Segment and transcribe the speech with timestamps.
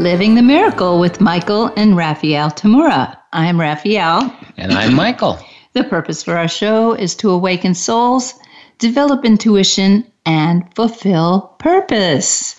[0.00, 3.16] Living the Miracle with Michael and Raphael Tamura.
[3.32, 4.34] I'm Raphael.
[4.56, 5.38] And I'm Michael.
[5.72, 8.34] the purpose for our show is to awaken souls,
[8.78, 12.56] develop intuition, and fulfill purpose.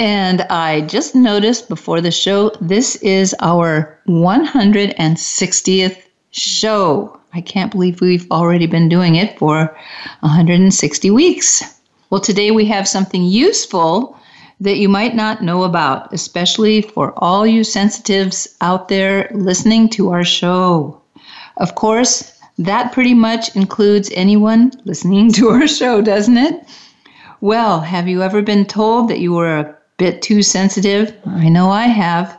[0.00, 7.20] And I just noticed before the show, this is our 160th show.
[7.34, 9.76] I can't believe we've already been doing it for
[10.20, 11.62] 160 weeks.
[12.10, 14.17] Well, today we have something useful
[14.60, 20.10] that you might not know about, especially for all you sensitives out there listening to
[20.10, 21.00] our show.
[21.58, 26.66] Of course, that pretty much includes anyone listening to our show, doesn't it?
[27.40, 31.14] Well, have you ever been told that you were a bit too sensitive?
[31.26, 32.36] I know I have.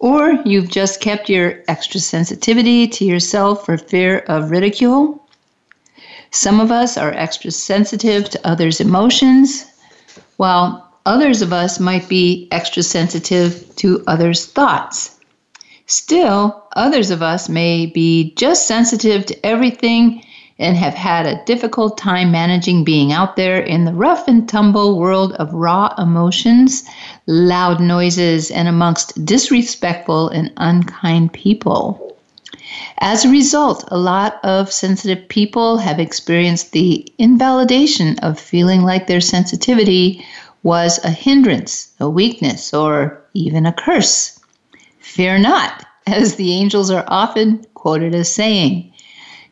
[0.00, 5.24] Or you've just kept your extra sensitivity to yourself for fear of ridicule?
[6.30, 9.64] Some of us are extra sensitive to others' emotions,
[10.36, 15.18] while Others of us might be extra sensitive to others' thoughts.
[15.86, 20.22] Still, others of us may be just sensitive to everything
[20.58, 24.98] and have had a difficult time managing being out there in the rough and tumble
[24.98, 26.84] world of raw emotions,
[27.26, 32.18] loud noises, and amongst disrespectful and unkind people.
[32.98, 39.06] As a result, a lot of sensitive people have experienced the invalidation of feeling like
[39.06, 40.22] their sensitivity
[40.62, 44.38] was a hindrance, a weakness, or even a curse.
[44.98, 48.92] Fear not, as the angels are often quoted as saying.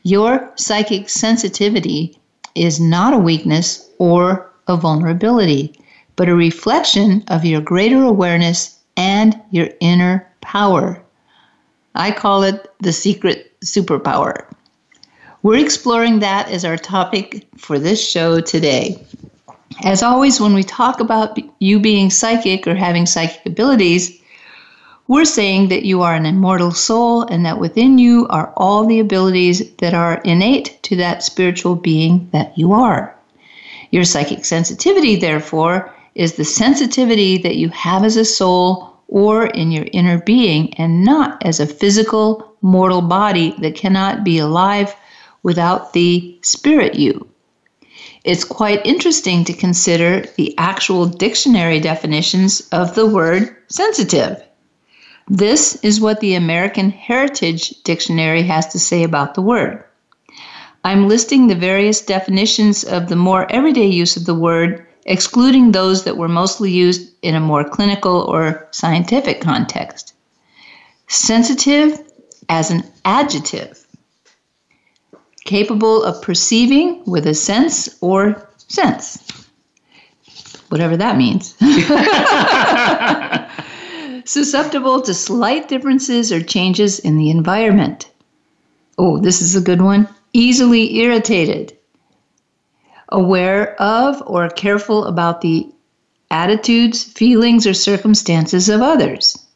[0.03, 2.19] Your psychic sensitivity
[2.55, 5.79] is not a weakness or a vulnerability,
[6.17, 11.03] but a reflection of your greater awareness and your inner power.
[11.95, 14.45] I call it the secret superpower.
[15.43, 19.03] We're exploring that as our topic for this show today.
[19.85, 24.19] As always, when we talk about you being psychic or having psychic abilities,
[25.07, 29.01] we're saying that you are an immortal soul and that within you are all the
[29.01, 33.15] abilities that are innate to that spiritual being that you are.
[33.91, 39.71] Your psychic sensitivity, therefore, is the sensitivity that you have as a soul or in
[39.71, 44.97] your inner being and not as a physical, mortal body that cannot be alive
[45.43, 47.29] without the spirit you
[48.27, 54.43] it's quite interesting to consider the actual dictionary definitions of the word sensitive.
[55.29, 59.85] This is what the American Heritage Dictionary has to say about the word.
[60.83, 66.03] I'm listing the various definitions of the more everyday use of the word, excluding those
[66.03, 70.15] that were mostly used in a more clinical or scientific context.
[71.07, 72.03] Sensitive
[72.49, 73.86] as an adjective
[75.47, 79.49] capable of perceiving with a sense or sense,
[80.69, 81.57] whatever that means.
[84.29, 88.11] Susceptible to slight differences or changes in the environment.
[88.99, 90.09] Oh, this is a good one.
[90.33, 91.77] Easily irritated.
[93.11, 95.71] Aware of or careful about the
[96.31, 99.47] attitudes, feelings, or circumstances of others.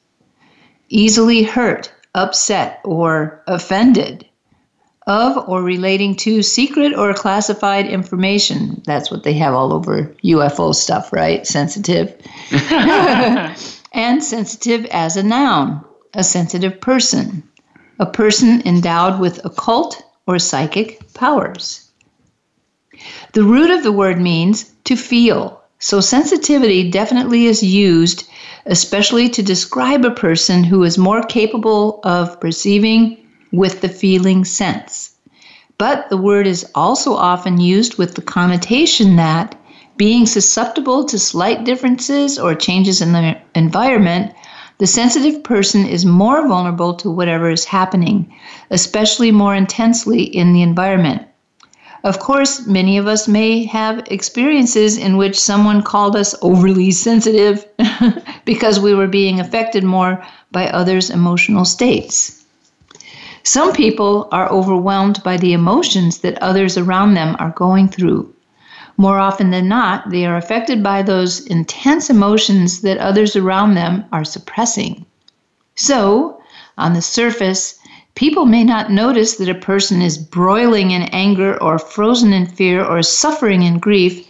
[0.89, 4.29] Easily hurt, upset, or offended
[5.10, 8.81] of or relating to secret or classified information.
[8.87, 11.44] That's what they have all over UFO stuff, right?
[11.44, 12.15] Sensitive.
[13.93, 15.84] and sensitive as a noun,
[16.15, 17.43] a sensitive person,
[17.98, 21.91] a person endowed with occult or psychic powers.
[23.32, 25.60] The root of the word means to feel.
[25.81, 28.30] So sensitivity definitely is used
[28.66, 33.16] especially to describe a person who is more capable of perceiving
[33.52, 35.12] with the feeling sense.
[35.78, 39.56] But the word is also often used with the connotation that
[39.97, 44.32] being susceptible to slight differences or changes in the environment,
[44.78, 48.32] the sensitive person is more vulnerable to whatever is happening,
[48.70, 51.22] especially more intensely in the environment.
[52.02, 57.66] Of course, many of us may have experiences in which someone called us overly sensitive
[58.47, 62.40] because we were being affected more by others' emotional states.
[63.42, 68.34] Some people are overwhelmed by the emotions that others around them are going through.
[68.97, 74.04] More often than not, they are affected by those intense emotions that others around them
[74.13, 75.07] are suppressing.
[75.75, 76.41] So,
[76.81, 77.78] On the surface,
[78.15, 82.83] people may not notice that a person is broiling in anger or frozen in fear
[82.83, 84.27] or suffering in grief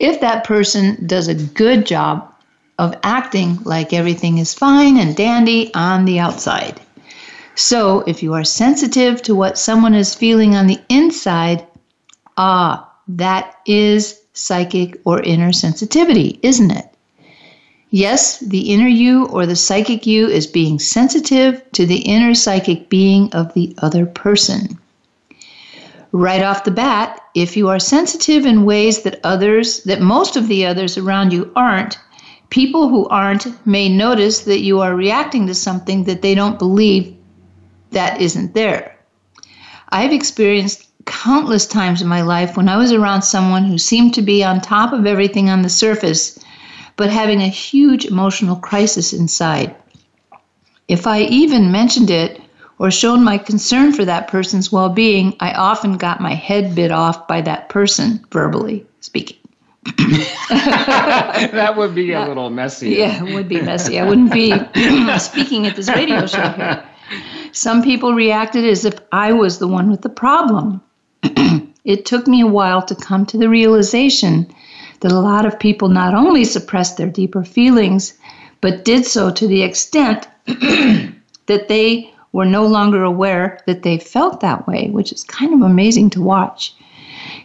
[0.00, 2.34] if that person does a good job
[2.78, 6.80] of acting like everything is fine and dandy on the outside.
[7.56, 11.66] So, if you are sensitive to what someone is feeling on the inside,
[12.36, 16.88] ah, that is psychic or inner sensitivity, isn't it?
[17.90, 22.88] Yes, the inner you or the psychic you is being sensitive to the inner psychic
[22.88, 24.76] being of the other person.
[26.10, 30.48] Right off the bat, if you are sensitive in ways that others, that most of
[30.48, 31.96] the others around you aren't,
[32.50, 37.13] people who aren't may notice that you are reacting to something that they don't believe
[37.94, 38.96] that isn't there.
[39.88, 44.22] I've experienced countless times in my life when I was around someone who seemed to
[44.22, 46.38] be on top of everything on the surface
[46.96, 49.74] but having a huge emotional crisis inside.
[50.88, 52.40] If I even mentioned it
[52.78, 56.90] or shown my concern for that person's well being, I often got my head bit
[56.90, 59.38] off by that person, verbally speaking.
[59.98, 62.90] that would be a little messy.
[62.90, 63.98] Yeah, it would be messy.
[63.98, 64.50] I wouldn't be
[65.18, 66.84] speaking at this radio show here.
[67.54, 70.82] Some people reacted as if I was the one with the problem.
[71.84, 74.52] it took me a while to come to the realization
[75.00, 78.14] that a lot of people not only suppressed their deeper feelings,
[78.60, 84.40] but did so to the extent that they were no longer aware that they felt
[84.40, 86.74] that way, which is kind of amazing to watch.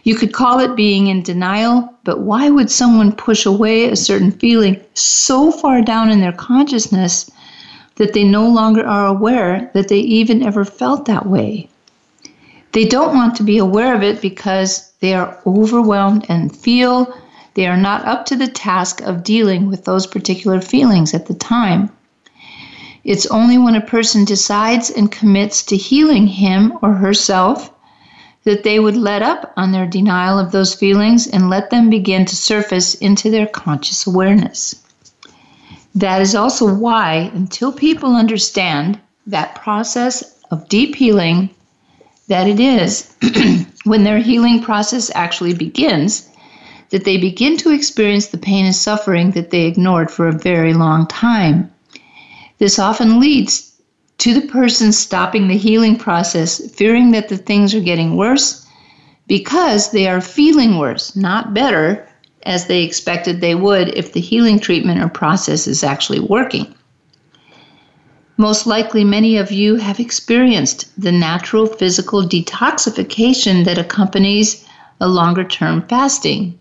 [0.02, 4.32] You could call it being in denial, but why would someone push away a certain
[4.32, 7.30] feeling so far down in their consciousness
[8.00, 11.68] that they no longer are aware that they even ever felt that way?
[12.72, 17.14] They don't want to be aware of it because they are overwhelmed and feel
[17.52, 21.34] they are not up to the task of dealing with those particular feelings at the
[21.34, 21.90] time.
[23.04, 27.70] It's only when a person decides and commits to healing him or herself
[28.44, 32.24] that they would let up on their denial of those feelings and let them begin
[32.24, 34.74] to surface into their conscious awareness.
[35.94, 41.50] That is also why, until people understand that process of deep healing,
[42.28, 43.12] that it is
[43.84, 46.28] when their healing process actually begins,
[46.90, 50.74] that they begin to experience the pain and suffering that they ignored for a very
[50.74, 51.70] long time.
[52.58, 53.72] This often leads
[54.18, 58.66] to the person stopping the healing process, fearing that the things are getting worse
[59.26, 62.06] because they are feeling worse, not better,
[62.44, 66.74] as they expected they would if the healing treatment or process is actually working.
[68.36, 74.64] Most likely, many of you have experienced the natural physical detoxification that accompanies
[75.00, 76.58] a longer term fasting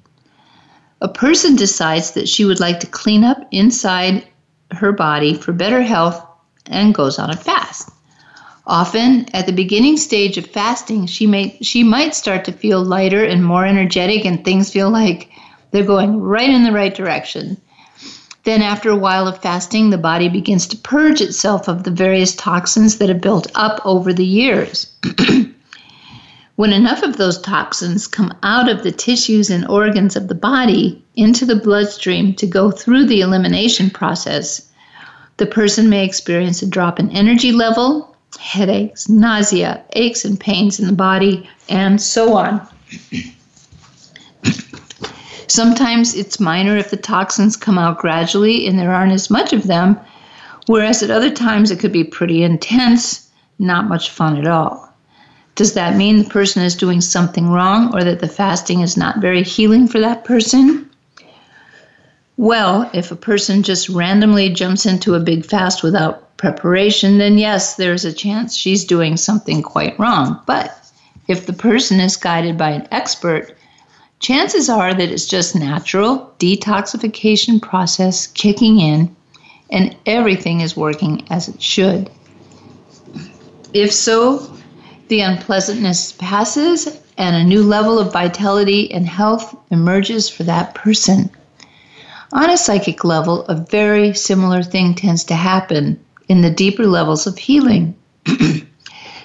[1.02, 4.28] a person decides that she would like to clean up inside
[4.72, 6.26] her body for better health
[6.66, 7.90] and goes on a fast.
[8.68, 13.24] Often at the beginning stage of fasting, she may she might start to feel lighter
[13.24, 15.30] and more energetic and things feel like
[15.72, 17.58] they're going right in the right direction.
[18.44, 22.36] Then after a while of fasting, the body begins to purge itself of the various
[22.36, 24.88] toxins that have built up over the years.
[26.60, 31.02] When enough of those toxins come out of the tissues and organs of the body
[31.16, 34.70] into the bloodstream to go through the elimination process,
[35.38, 40.88] the person may experience a drop in energy level, headaches, nausea, aches and pains in
[40.88, 42.68] the body, and so on.
[45.50, 49.64] Sometimes it's minor if the toxins come out gradually and there aren't as much of
[49.64, 50.00] them,
[50.68, 53.28] whereas at other times it could be pretty intense,
[53.58, 54.88] not much fun at all.
[55.56, 59.22] Does that mean the person is doing something wrong or that the fasting is not
[59.22, 60.88] very healing for that person?
[62.38, 67.76] Well, if a person just randomly jumps into a big fast without preparation, then yes,
[67.76, 70.40] there's a chance she's doing something quite wrong.
[70.46, 70.78] But
[71.28, 73.58] if the person is guided by an expert,
[74.20, 79.16] chances are that it's just natural detoxification process kicking in
[79.70, 82.10] and everything is working as it should.
[83.74, 84.56] If so,
[85.08, 91.30] the unpleasantness passes and a new level of vitality and health emerges for that person.
[92.32, 97.26] On a psychic level, a very similar thing tends to happen in the deeper levels
[97.26, 97.96] of healing.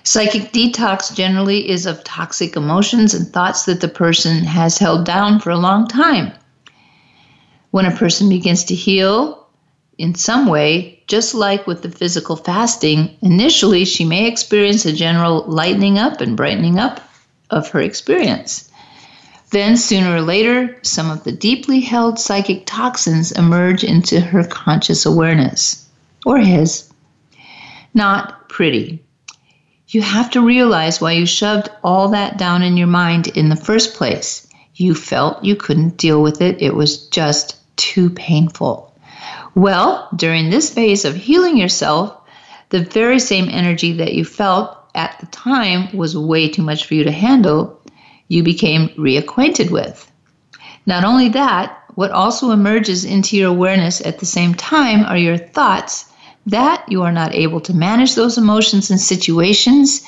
[0.06, 5.40] Psychic detox generally is of toxic emotions and thoughts that the person has held down
[5.40, 6.30] for a long time.
[7.70, 9.46] When a person begins to heal,
[9.96, 15.44] in some way, just like with the physical fasting, initially she may experience a general
[15.46, 17.00] lightening up and brightening up
[17.48, 18.70] of her experience.
[19.50, 25.06] Then, sooner or later, some of the deeply held psychic toxins emerge into her conscious
[25.06, 25.88] awareness,
[26.26, 26.92] or his.
[27.94, 29.03] Not pretty.
[29.94, 33.54] You have to realize why you shoved all that down in your mind in the
[33.54, 34.44] first place.
[34.74, 38.92] You felt you couldn't deal with it, it was just too painful.
[39.54, 42.12] Well, during this phase of healing yourself,
[42.70, 46.94] the very same energy that you felt at the time was way too much for
[46.94, 47.80] you to handle,
[48.26, 50.10] you became reacquainted with.
[50.86, 55.38] Not only that, what also emerges into your awareness at the same time are your
[55.38, 56.10] thoughts
[56.46, 60.06] that you are not able to manage those emotions and situations,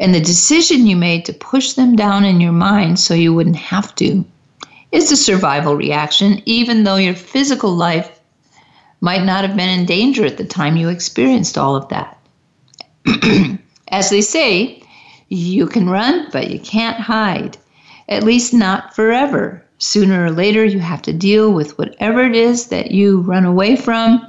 [0.00, 3.56] and the decision you made to push them down in your mind so you wouldn't
[3.56, 4.24] have to.
[4.90, 8.18] It's a survival reaction, even though your physical life
[9.00, 12.18] might not have been in danger at the time you experienced all of that.
[13.88, 14.82] As they say,
[15.28, 17.56] you can run, but you can't hide,
[18.08, 19.64] at least not forever.
[19.78, 23.76] Sooner or later, you have to deal with whatever it is that you run away
[23.76, 24.28] from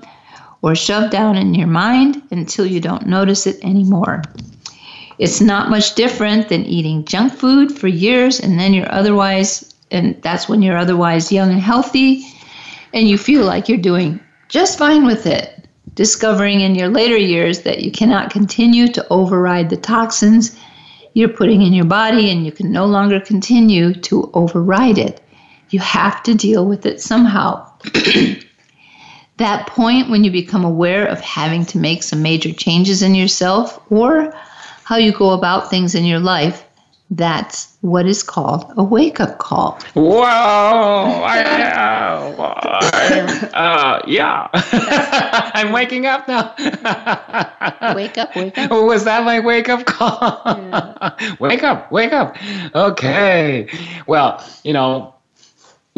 [0.61, 4.21] or shove down in your mind until you don't notice it anymore.
[5.17, 10.21] It's not much different than eating junk food for years and then you're otherwise, and
[10.21, 12.25] that's when you're otherwise young and healthy
[12.93, 15.67] and you feel like you're doing just fine with it.
[15.93, 20.57] Discovering in your later years that you cannot continue to override the toxins
[21.13, 25.21] you're putting in your body and you can no longer continue to override it.
[25.69, 27.71] You have to deal with it somehow.
[29.39, 33.79] that point when you become aware of having to make some major changes in yourself
[33.91, 34.33] or
[34.83, 36.65] how you go about things in your life,
[37.11, 39.79] that's what is called a wake up call.
[39.95, 40.21] Whoa!
[40.21, 41.41] I,
[41.73, 42.39] uh,
[43.53, 44.47] uh, yeah.
[45.55, 46.53] I'm waking up now.
[47.95, 48.71] wake up, wake up.
[48.71, 50.41] Was that my wake up call?
[50.45, 51.35] Yeah.
[51.39, 52.37] wake up, wake up.
[52.75, 53.67] Okay.
[54.05, 55.15] Well, you know,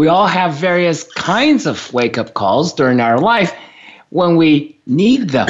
[0.01, 3.53] we all have various kinds of wake up calls during our life
[4.09, 5.47] when we need them.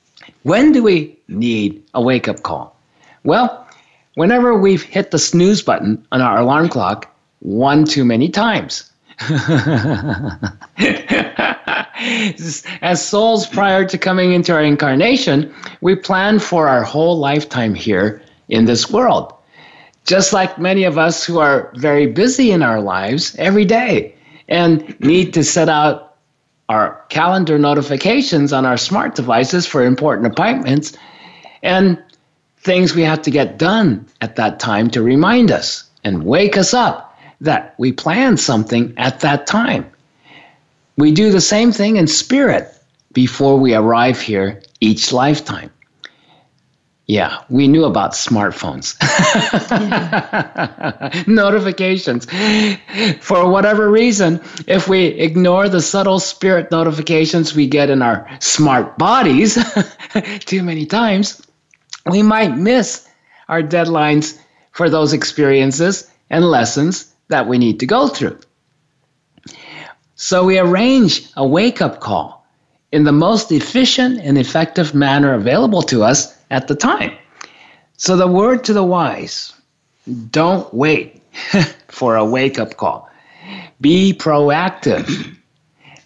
[0.44, 2.76] when do we need a wake up call?
[3.24, 3.66] Well,
[4.14, 8.88] whenever we've hit the snooze button on our alarm clock one too many times.
[12.80, 18.22] As souls prior to coming into our incarnation, we plan for our whole lifetime here
[18.48, 19.34] in this world
[20.04, 24.14] just like many of us who are very busy in our lives every day
[24.48, 26.16] and need to set out
[26.68, 30.96] our calendar notifications on our smart devices for important appointments
[31.62, 32.02] and
[32.58, 36.72] things we have to get done at that time to remind us and wake us
[36.72, 39.90] up that we planned something at that time.
[40.96, 42.70] We do the same thing in spirit
[43.12, 45.70] before we arrive here each lifetime.
[47.06, 48.96] Yeah, we knew about smartphones.
[51.26, 52.26] Notifications.
[53.20, 58.96] For whatever reason, if we ignore the subtle spirit notifications we get in our smart
[58.96, 59.58] bodies
[60.46, 61.46] too many times,
[62.10, 63.06] we might miss
[63.48, 64.38] our deadlines
[64.72, 68.38] for those experiences and lessons that we need to go through.
[70.14, 72.46] So we arrange a wake up call
[72.92, 77.16] in the most efficient and effective manner available to us at the time.
[77.96, 79.52] So, the word to the wise
[80.30, 81.22] don't wait
[81.88, 83.08] for a wake up call.
[83.80, 85.36] Be proactive.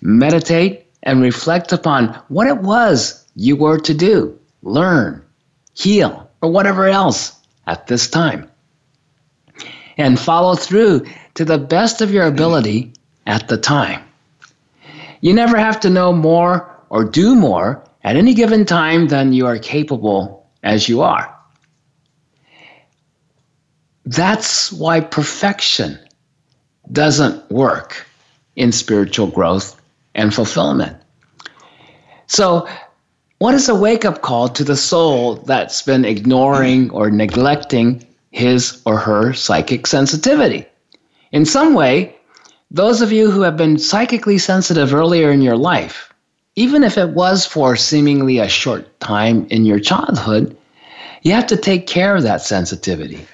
[0.01, 5.25] Meditate and reflect upon what it was you were to do, learn,
[5.75, 8.51] heal, or whatever else at this time.
[9.97, 12.93] And follow through to the best of your ability
[13.27, 14.03] at the time.
[15.21, 19.45] You never have to know more or do more at any given time than you
[19.45, 21.37] are capable as you are.
[24.07, 25.99] That's why perfection
[26.91, 28.07] doesn't work
[28.57, 29.79] in spiritual growth
[30.15, 30.97] and fulfillment.
[32.29, 32.67] So,
[33.41, 38.81] what is a wake up call to the soul that's been ignoring or neglecting his
[38.87, 40.65] or her psychic sensitivity?
[41.31, 42.17] In some way,
[42.71, 46.09] those of you who have been psychically sensitive earlier in your life
[46.59, 50.57] even if it was for seemingly a short time in your childhood,
[51.23, 53.25] you have to take care of that sensitivity.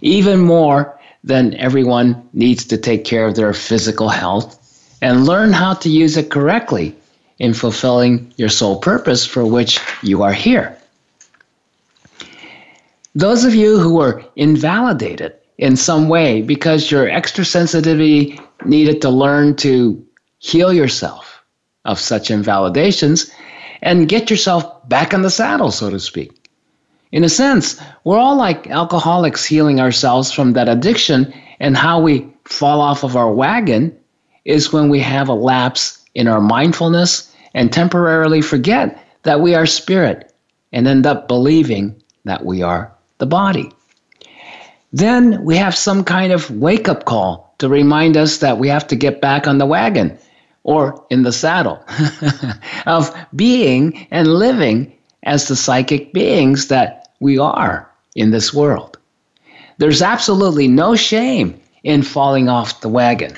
[0.00, 4.58] Even more than everyone needs to take care of their physical health
[5.02, 6.96] and learn how to use it correctly
[7.38, 10.74] in fulfilling your sole purpose for which you are here.
[13.14, 19.10] Those of you who were invalidated in some way because your extra sensitivity needed to
[19.10, 20.02] learn to
[20.38, 21.31] heal yourself
[21.84, 23.30] of such invalidations
[23.82, 26.48] and get yourself back on the saddle, so to speak.
[27.10, 32.32] In a sense, we're all like alcoholics healing ourselves from that addiction, and how we
[32.44, 33.96] fall off of our wagon
[34.44, 39.66] is when we have a lapse in our mindfulness and temporarily forget that we are
[39.66, 40.32] spirit
[40.72, 43.70] and end up believing that we are the body.
[44.92, 48.86] Then we have some kind of wake up call to remind us that we have
[48.88, 50.18] to get back on the wagon
[50.64, 51.84] or in the saddle
[52.86, 54.92] of being and living
[55.24, 58.98] as the psychic beings that we are in this world.
[59.78, 63.34] There's absolutely no shame in falling off the wagon.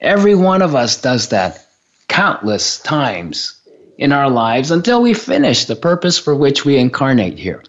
[0.00, 1.66] Every one of us does that
[2.08, 3.60] countless times
[3.98, 7.62] in our lives until we finish the purpose for which we incarnate here.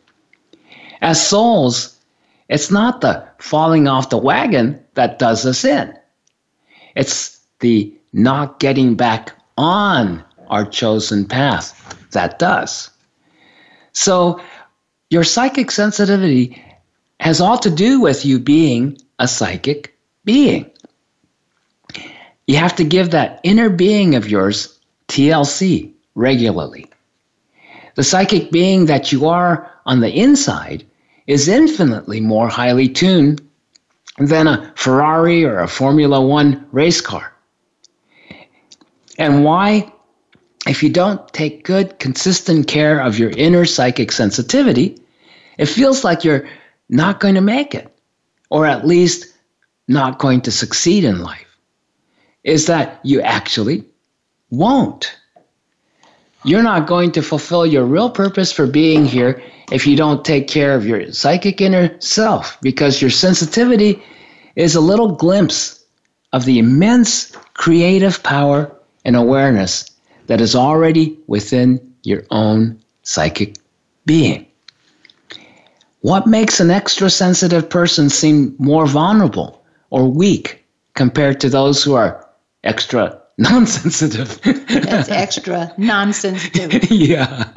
[1.01, 1.98] As souls,
[2.50, 5.93] it's not the falling off the wagon that does us in.
[6.96, 11.74] It's the not getting back on our chosen path
[12.12, 12.90] that does.
[13.94, 14.42] So,
[15.10, 16.64] your psychic sensitivity
[17.20, 20.70] has all to do with you being a psychic being.
[22.46, 26.86] You have to give that inner being of yours TLC regularly.
[27.96, 30.86] The psychic being that you are on the inside
[31.26, 33.42] is infinitely more highly tuned
[34.18, 37.34] than a Ferrari or a Formula One race car.
[39.18, 39.92] And why?
[40.68, 45.02] If you don't take good, consistent care of your inner psychic sensitivity,
[45.58, 46.48] it feels like you're
[46.90, 47.92] not going to make it,
[48.50, 49.34] or at least
[49.88, 51.58] not going to succeed in life.
[52.44, 53.86] Is that you actually
[54.50, 55.18] won't.
[56.44, 60.48] You're not going to fulfill your real purpose for being here if you don't take
[60.48, 64.02] care of your psychic inner self, because your sensitivity
[64.56, 65.84] is a little glimpse
[66.34, 68.76] of the immense creative power
[69.08, 69.90] and awareness
[70.28, 73.56] that is already within your own psychic
[74.06, 74.46] being.
[76.02, 81.96] What makes an extra sensitive person seem more vulnerable or weak compared to those who
[81.96, 82.30] are
[82.64, 84.40] extra non-sensitive?
[84.42, 86.92] That's extra non-sensitive.
[86.92, 87.50] yeah.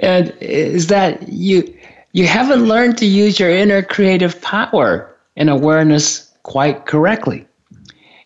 [0.00, 1.72] and is that you
[2.12, 7.46] you haven't learned to use your inner creative power and awareness quite correctly.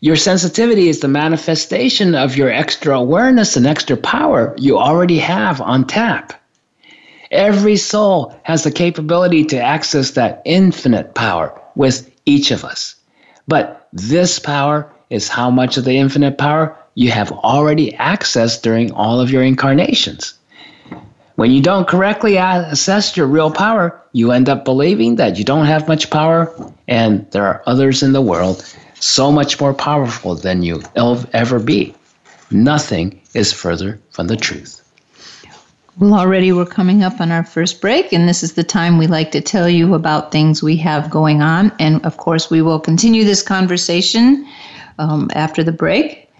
[0.03, 5.61] Your sensitivity is the manifestation of your extra awareness and extra power you already have
[5.61, 6.33] on tap.
[7.31, 12.95] Every soul has the capability to access that infinite power with each of us.
[13.47, 18.93] But this power is how much of the infinite power you have already accessed during
[18.93, 20.33] all of your incarnations.
[21.35, 25.67] When you don't correctly assess your real power, you end up believing that you don't
[25.67, 26.51] have much power
[26.89, 28.65] and there are others in the world
[29.01, 31.95] so much more powerful than you ever be.
[32.51, 34.81] Nothing is further from the truth.
[35.99, 39.07] Well, already we're coming up on our first break, and this is the time we
[39.07, 41.73] like to tell you about things we have going on.
[41.79, 44.47] And of course, we will continue this conversation
[44.99, 46.31] um, after the break.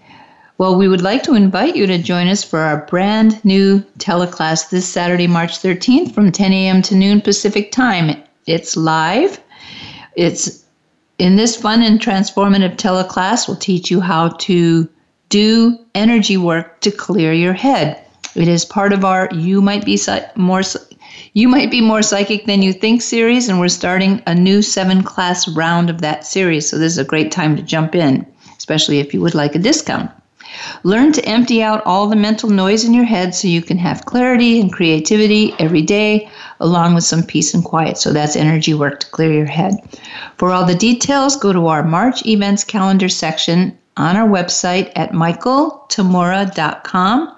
[0.57, 4.69] Well, we would like to invite you to join us for our brand new teleclass
[4.69, 6.81] this Saturday, March 13th from 10 a.m.
[6.83, 8.21] to noon Pacific time.
[8.45, 9.39] It's live.
[10.15, 10.63] It's
[11.21, 14.89] in this fun and transformative teleclass, we'll teach you how to
[15.29, 18.03] do energy work to clear your head.
[18.33, 19.99] It is part of our You Might Be
[20.35, 20.63] More
[21.33, 25.03] You Might Be More Psychic Than You Think series, and we're starting a new seven
[25.03, 26.67] class round of that series.
[26.67, 28.25] So this is a great time to jump in,
[28.57, 30.09] especially if you would like a discount.
[30.83, 34.05] Learn to empty out all the mental noise in your head so you can have
[34.05, 37.97] clarity and creativity every day, along with some peace and quiet.
[37.97, 39.77] So that's energy work to clear your head.
[40.37, 45.11] For all the details, go to our March events calendar section on our website at
[45.11, 47.35] michaeltamura.com.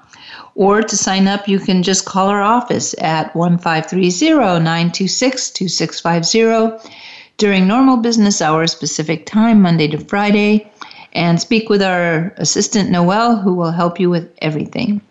[0.56, 6.92] Or to sign up, you can just call our office at 1530 926 2650
[7.38, 10.72] during normal business hours, Pacific time, Monday to Friday
[11.14, 15.02] and speak with our assistant Noel, who will help you with everything.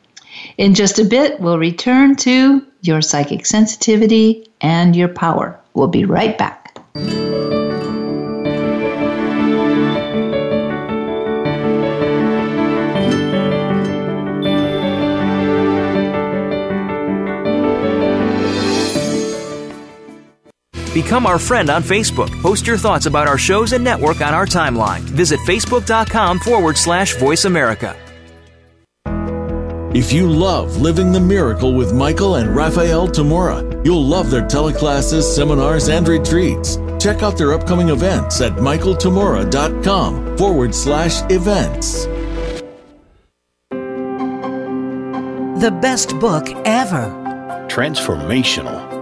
[0.58, 5.58] In just a bit, we'll return to your psychic sensitivity and your power.
[5.74, 6.78] We'll be right back.
[20.92, 22.31] Become our friend on Facebook.
[22.42, 25.00] Post your thoughts about our shows and network on our timeline.
[25.00, 27.96] Visit facebook.com forward slash voice America.
[29.94, 35.22] If you love Living the Miracle with Michael and Raphael Tamura, you'll love their teleclasses,
[35.22, 36.78] seminars, and retreats.
[36.98, 42.07] Check out their upcoming events at michaeltamura.com forward slash events.
[45.61, 47.11] The best book ever.
[47.68, 49.01] Transformational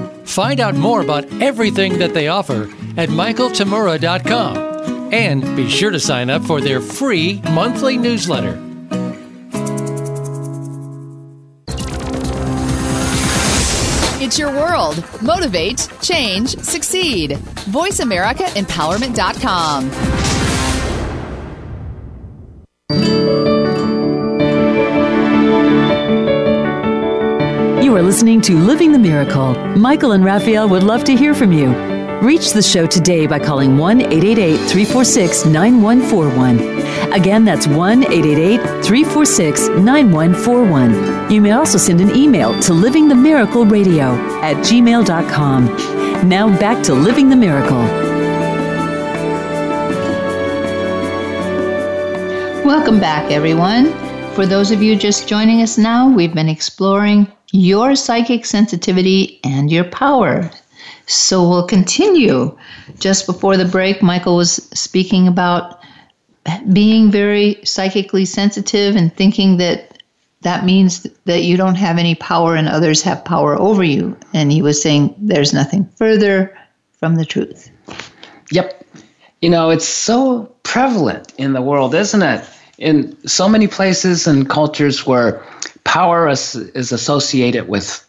[0.31, 6.29] Find out more about everything that they offer at michaeltamura.com and be sure to sign
[6.29, 8.57] up for their free monthly newsletter.
[14.21, 15.03] It's your world.
[15.21, 17.31] Motivate, change, succeed.
[17.31, 20.20] VoiceAmericaEmpowerment.com.
[28.11, 29.53] listening to Living the Miracle.
[29.77, 31.69] Michael and Raphael would love to hear from you.
[32.19, 37.13] Reach the show today by calling 1 888 346 9141.
[37.13, 41.31] Again, that's 1 888 346 9141.
[41.31, 46.27] You may also send an email to livingthemiracleradio at gmail.com.
[46.27, 47.79] Now back to Living the Miracle.
[52.65, 54.10] Welcome back, everyone.
[54.35, 59.69] For those of you just joining us now, we've been exploring your psychic sensitivity and
[59.69, 60.49] your power.
[61.05, 62.57] So we'll continue.
[62.97, 65.81] Just before the break, Michael was speaking about
[66.71, 70.01] being very psychically sensitive and thinking that
[70.41, 74.17] that means that you don't have any power and others have power over you.
[74.33, 76.57] And he was saying there's nothing further
[76.93, 77.69] from the truth.
[78.51, 78.85] Yep.
[79.41, 82.43] You know, it's so prevalent in the world, isn't it?
[82.77, 85.43] In so many places and cultures where
[85.83, 88.05] power is, is associated with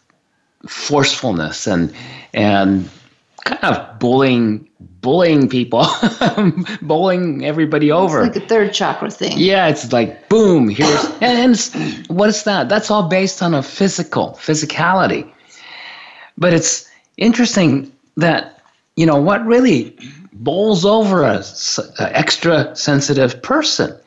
[0.67, 1.93] forcefulness and
[2.33, 2.89] and
[3.43, 5.85] kind of bullying bullying people
[6.81, 8.23] bullying everybody over.
[8.23, 9.33] it's like a third chakra thing.
[9.35, 12.69] Yeah it's like boom here's and, and what is that?
[12.69, 15.29] That's all based on a physical physicality.
[16.37, 18.61] But it's interesting that
[18.95, 19.97] you know what really
[20.31, 21.43] bowls over a,
[21.99, 23.97] a extra sensitive person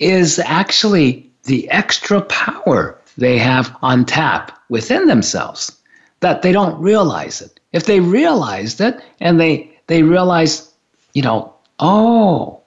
[0.00, 5.76] is actually the extra power they have on tap within themselves
[6.20, 7.60] that they don't realize it.
[7.72, 10.72] If they realized it and they they realize,
[11.14, 12.60] you know, oh,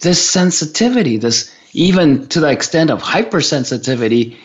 [0.00, 4.36] this sensitivity, this even to the extent of hypersensitivity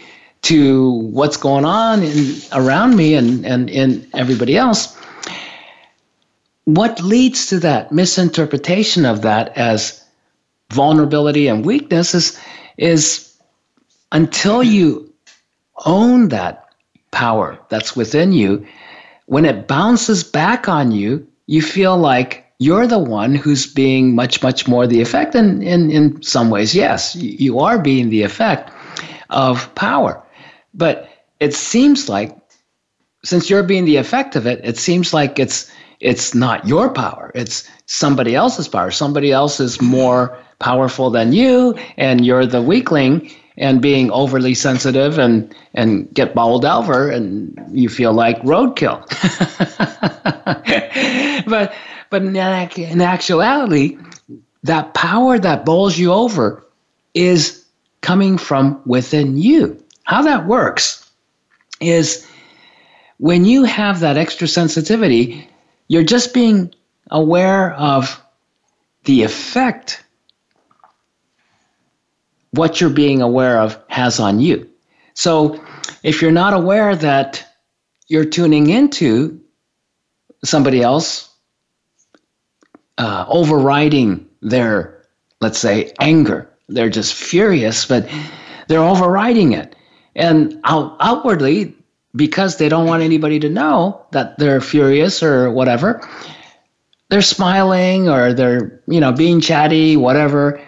[0.44, 4.98] to what's going on in, around me and, and in everybody else,
[6.66, 10.03] what leads to that misinterpretation of that as
[10.74, 12.40] vulnerability and weakness is,
[12.78, 13.38] is
[14.12, 15.14] until you
[15.86, 16.74] own that
[17.12, 18.66] power that's within you,
[19.26, 24.42] when it bounces back on you, you feel like you're the one who's being much,
[24.42, 25.36] much more the effect.
[25.36, 28.72] And in, in some ways, yes, you are being the effect
[29.30, 30.22] of power.
[30.74, 31.10] But
[31.40, 32.38] it seems like,
[33.24, 35.72] since you're being the effect of it, it seems like it's
[36.04, 37.32] it's not your power.
[37.34, 38.92] It's somebody else's power.
[38.92, 45.18] Somebody else is more powerful than you, and you're the weakling and being overly sensitive
[45.18, 49.00] and and get bowled over and you feel like roadkill
[51.46, 51.74] but
[52.10, 53.96] but in, in actuality
[54.64, 56.66] that power that bowls you over
[57.14, 57.64] is
[58.02, 61.08] coming from within you how that works
[61.80, 62.28] is
[63.20, 65.48] when you have that extra sensitivity
[65.88, 66.74] you're just being
[67.12, 68.22] aware of
[69.04, 70.04] the effect
[72.54, 74.70] what you're being aware of has on you.
[75.16, 75.64] So
[76.04, 77.46] if you're not aware that
[78.08, 79.42] you're tuning into
[80.44, 81.34] somebody else
[82.98, 85.04] uh, overriding their,
[85.42, 88.08] let's say, anger, they're just furious, but
[88.68, 89.76] they're overriding it.
[90.16, 91.76] And out, outwardly,
[92.16, 96.08] because they don't want anybody to know that they're furious or whatever,
[97.10, 100.60] they're smiling or they're, you know, being chatty, whatever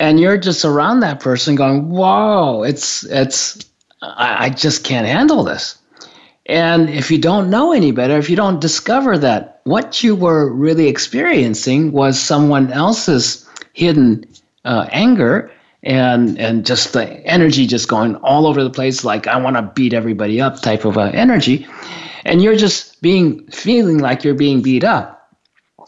[0.00, 3.58] and you're just around that person going, whoa, it's, it's,
[4.02, 5.78] I, I just can't handle this.
[6.46, 10.50] And if you don't know any better, if you don't discover that what you were
[10.50, 14.24] really experiencing was someone else's hidden
[14.64, 15.50] uh, anger
[15.82, 19.62] and and just the energy just going all over the place, like I want to
[19.62, 21.66] beat everybody up type of energy,
[22.24, 25.36] and you're just being feeling like you're being beat up,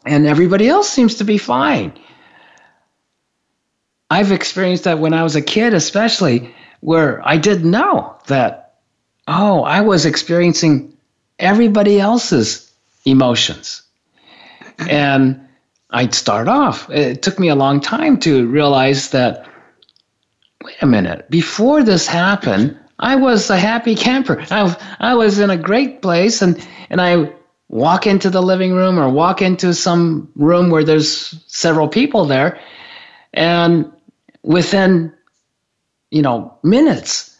[0.07, 1.92] and everybody else seems to be fine.
[4.11, 8.74] I've experienced that when I was a kid, especially where I didn't know that,
[9.29, 10.96] oh, I was experiencing
[11.38, 12.72] everybody else's
[13.05, 13.83] emotions.
[14.79, 15.46] And
[15.90, 16.88] I'd start off.
[16.90, 19.46] It took me a long time to realize that,
[20.62, 24.44] wait a minute, before this happened, I was a happy camper.
[24.51, 27.33] I, I was in a great place and, and I
[27.68, 32.61] walk into the living room or walk into some room where there's several people there.
[33.33, 33.90] And
[34.42, 35.12] within,
[36.11, 37.37] you know, minutes,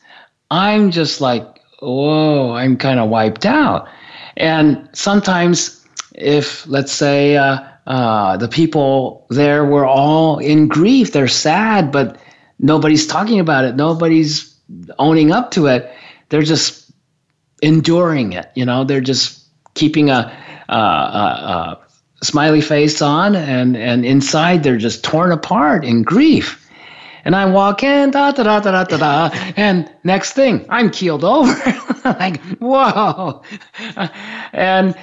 [0.51, 3.89] I'm just like, whoa, I'm kind of wiped out.
[4.37, 11.29] And sometimes, if let's say uh, uh, the people there were all in grief, they're
[11.29, 12.19] sad, but
[12.61, 14.55] nobody's talking about it, nobody's
[14.99, 15.91] owning up to it.
[16.29, 16.91] They're just
[17.63, 18.51] enduring it.
[18.55, 19.45] You know, they're just
[19.75, 20.37] keeping a,
[20.69, 21.81] a, a,
[22.21, 26.57] a smiley face on, and and inside they're just torn apart in grief.
[27.25, 31.25] And I walk in, da da da da da da, and next thing I'm keeled
[31.25, 31.53] over,
[32.05, 33.43] like whoa,
[34.53, 34.95] and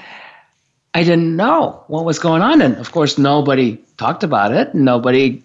[0.94, 5.44] I didn't know what was going on, and of course nobody talked about it, nobody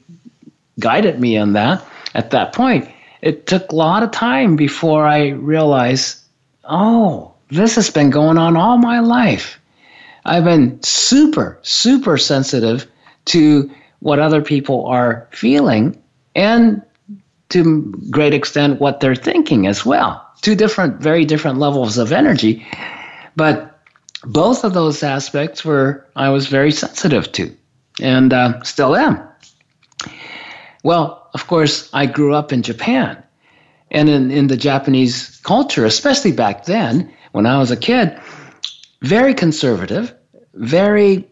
[0.80, 1.84] guided me in that.
[2.14, 2.88] At that point,
[3.20, 6.18] it took a lot of time before I realized,
[6.64, 9.58] oh, this has been going on all my life.
[10.24, 12.86] I've been super, super sensitive
[13.26, 13.70] to
[14.00, 16.00] what other people are feeling
[16.34, 16.82] and
[17.50, 20.26] to great extent what they're thinking as well.
[20.40, 22.66] Two different, very different levels of energy.
[23.36, 23.80] But
[24.24, 27.54] both of those aspects were I was very sensitive to
[28.00, 29.20] and uh, still am.
[30.82, 33.22] Well, of course, I grew up in Japan.
[33.90, 38.18] And in, in the Japanese culture, especially back then, when I was a kid,
[39.02, 40.14] very conservative,
[40.54, 41.28] very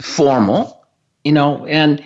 [0.00, 0.86] formal,
[1.24, 2.04] you know, and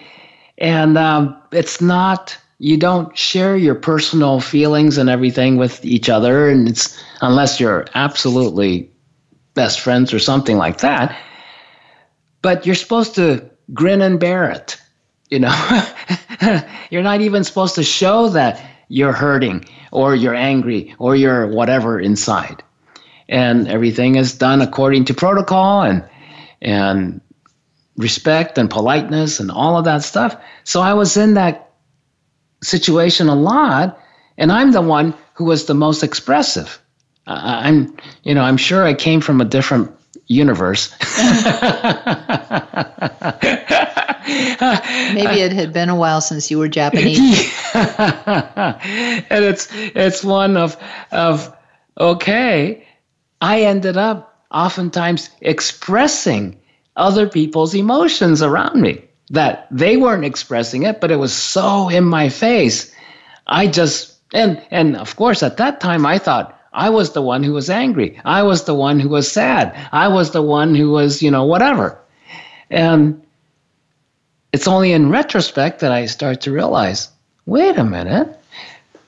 [0.58, 6.48] and um, it's not you don't share your personal feelings and everything with each other,
[6.48, 8.90] and it's unless you're absolutely
[9.54, 11.16] best friends or something like that.
[12.42, 14.80] But you're supposed to grin and bear it,
[15.30, 15.92] you know.
[16.90, 22.00] you're not even supposed to show that you're hurting or you're angry or you're whatever
[22.00, 22.62] inside.
[23.28, 26.04] And everything is done according to protocol and
[26.62, 27.20] and
[27.96, 30.36] respect and politeness and all of that stuff.
[30.64, 31.70] So I was in that
[32.62, 33.98] situation a lot,
[34.38, 36.80] and I'm the one who was the most expressive.
[37.26, 39.92] I'm, you know, I'm sure I came from a different
[40.26, 40.94] universe.
[44.60, 47.52] Maybe it had been a while since you were Japanese.
[47.74, 50.76] and it's it's one of
[51.12, 51.54] of
[51.98, 52.86] okay,
[53.40, 56.58] I ended up oftentimes expressing
[56.96, 62.04] other people's emotions around me that they weren't expressing it, but it was so in
[62.04, 62.94] my face.
[63.46, 67.42] I just and and of course at that time I thought I was the one
[67.42, 68.20] who was angry.
[68.24, 69.74] I was the one who was sad.
[69.92, 71.98] I was the one who was, you know, whatever.
[72.70, 73.25] And
[74.52, 77.08] it's only in retrospect that I start to realize
[77.46, 78.38] wait a minute.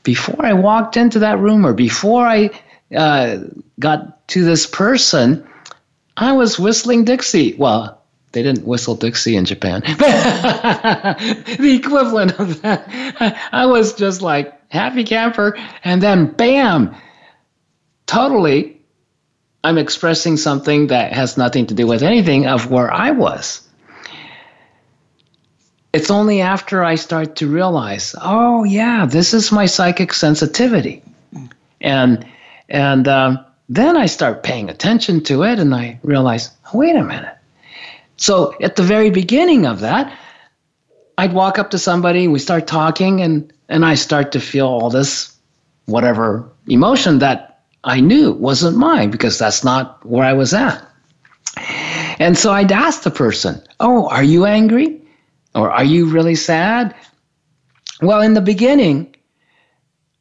[0.05, 2.51] Before I walked into that room or before I
[2.97, 3.39] uh,
[3.79, 5.47] got to this person,
[6.17, 7.55] I was whistling Dixie.
[7.55, 9.81] Well, they didn't whistle Dixie in Japan.
[9.87, 9.97] the
[11.83, 13.49] equivalent of that.
[13.53, 16.95] I was just like happy camper, and then bam,
[18.07, 18.81] totally,
[19.65, 23.68] I'm expressing something that has nothing to do with anything of where I was.
[25.93, 31.03] It's only after I start to realize, oh yeah, this is my psychic sensitivity,
[31.81, 32.27] and
[32.69, 37.37] and um, then I start paying attention to it, and I realize, wait a minute.
[38.19, 40.13] So at the very beginning of that,
[41.17, 44.91] I'd walk up to somebody, we start talking, and and I start to feel all
[44.91, 45.35] this
[45.87, 50.85] whatever emotion that I knew wasn't mine because that's not where I was at.
[52.19, 55.01] And so I'd ask the person, Oh, are you angry?
[55.55, 56.95] Or are you really sad?
[58.01, 59.15] Well, in the beginning,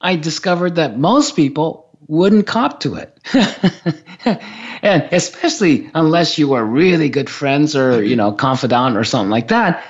[0.02, 3.18] I discovered that most people wouldn't cop to it.
[4.82, 9.50] and especially unless you were really good friends or, you know, confidant or something like
[9.50, 9.84] that.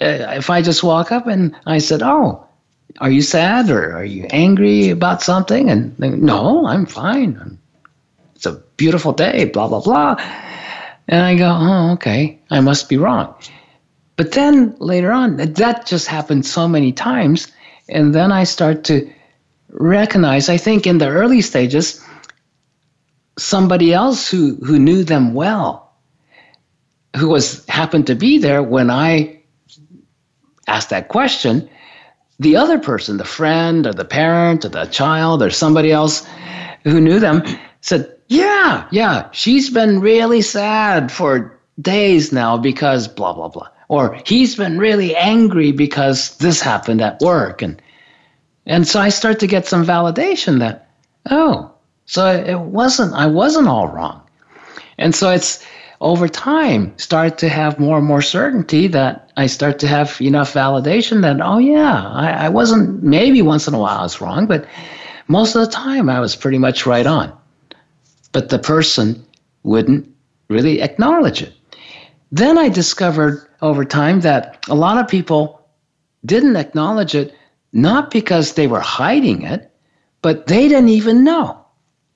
[0.00, 2.46] Uh, if I just walk up and I said, Oh,
[2.98, 5.70] are you sad or are you angry about something?
[5.70, 7.58] And they, no, I'm fine.
[8.34, 10.16] It's a beautiful day, blah, blah, blah.
[11.06, 13.34] And I go, oh, okay, I must be wrong.
[14.20, 17.50] But then later on, that just happened so many times.
[17.88, 19.10] And then I start to
[19.70, 22.04] recognize, I think in the early stages,
[23.38, 25.94] somebody else who, who knew them well,
[27.16, 29.40] who was happened to be there when I
[30.66, 31.70] asked that question,
[32.38, 36.28] the other person, the friend or the parent or the child or somebody else
[36.84, 37.42] who knew them
[37.80, 43.68] said, Yeah, yeah, she's been really sad for days now because blah, blah, blah.
[43.90, 47.60] Or he's been really angry because this happened at work.
[47.60, 47.82] And,
[48.64, 50.88] and so I start to get some validation that,
[51.28, 51.72] oh,
[52.06, 54.22] so it wasn't, I wasn't all wrong.
[54.96, 55.66] And so it's
[56.00, 60.54] over time start to have more and more certainty that I start to have enough
[60.54, 64.46] validation that, oh, yeah, I, I wasn't, maybe once in a while I was wrong,
[64.46, 64.68] but
[65.26, 67.36] most of the time I was pretty much right on.
[68.30, 69.26] But the person
[69.64, 70.08] wouldn't
[70.46, 71.54] really acknowledge it.
[72.32, 75.66] Then I discovered over time that a lot of people
[76.24, 77.34] didn't acknowledge it
[77.72, 79.70] not because they were hiding it,
[80.22, 81.64] but they didn't even know.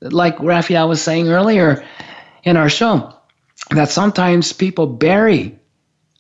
[0.01, 1.85] Like Raphael was saying earlier
[2.43, 3.15] in our show,
[3.71, 5.59] that sometimes people bury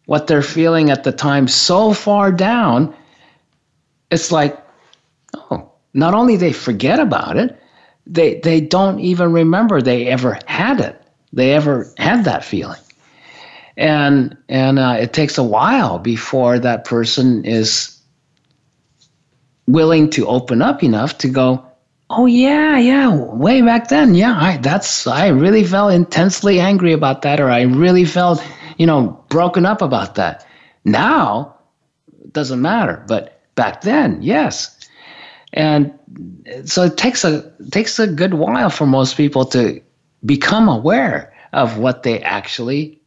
[0.06, 2.94] what they're feeling at the time so far down,
[4.10, 4.58] it's like,
[5.34, 7.58] oh, not only they forget about it,
[8.06, 11.00] they, they don't even remember they ever had it.
[11.32, 12.80] They ever had that feeling.
[13.76, 18.00] And, and uh, it takes a while before that person is
[19.66, 21.64] willing to open up enough to go,
[22.10, 27.22] oh yeah, yeah, way back then, yeah, I that's I really felt intensely angry about
[27.22, 28.44] that, or I really felt,
[28.78, 30.46] you know, broken up about that.
[30.84, 31.58] Now,
[32.22, 34.78] it doesn't matter, but back then, yes.
[35.52, 35.92] And
[36.64, 39.80] so it takes a it takes a good while for most people to
[40.24, 43.00] become aware of what they actually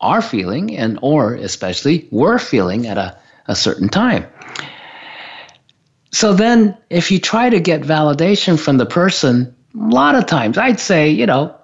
[0.00, 4.26] are feeling and or especially were feeling at a, a certain time.
[6.12, 10.58] So then, if you try to get validation from the person, a lot of times
[10.58, 11.54] I'd say, you know,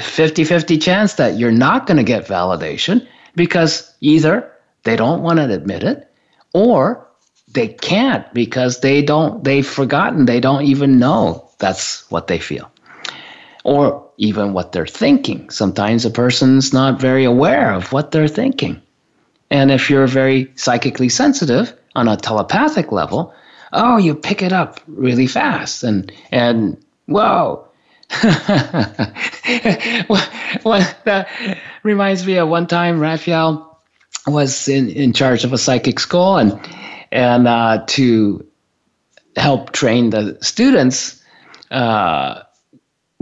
[0.00, 4.50] 50 50 chance that you're not going to get validation because either
[4.84, 6.08] they don't want to admit it
[6.54, 7.08] or
[7.48, 12.70] they can't because they don't, they've forgotten, they don't even know that's what they feel
[13.64, 15.50] or even what they're thinking.
[15.50, 18.80] Sometimes a person's not very aware of what they're thinking.
[19.50, 23.34] And if you're very psychically sensitive, on a telepathic level,
[23.72, 27.66] oh, you pick it up really fast and and whoa.
[30.64, 31.28] well, that
[31.82, 33.80] reminds me of one time Raphael
[34.26, 36.58] was in, in charge of a psychic school and
[37.10, 38.46] and uh, to
[39.36, 41.22] help train the students,
[41.70, 42.42] uh,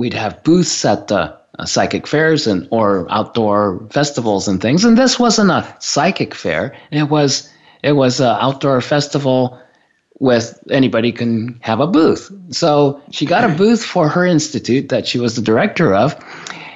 [0.01, 4.85] we'd have booths at the uh, psychic fairs and or outdoor festivals and things.
[4.85, 7.53] And this wasn't a psychic fair; it was
[7.85, 9.61] it was an outdoor festival
[10.19, 12.33] with anybody can have a booth.
[12.51, 16.17] So she got a booth for her institute that she was the director of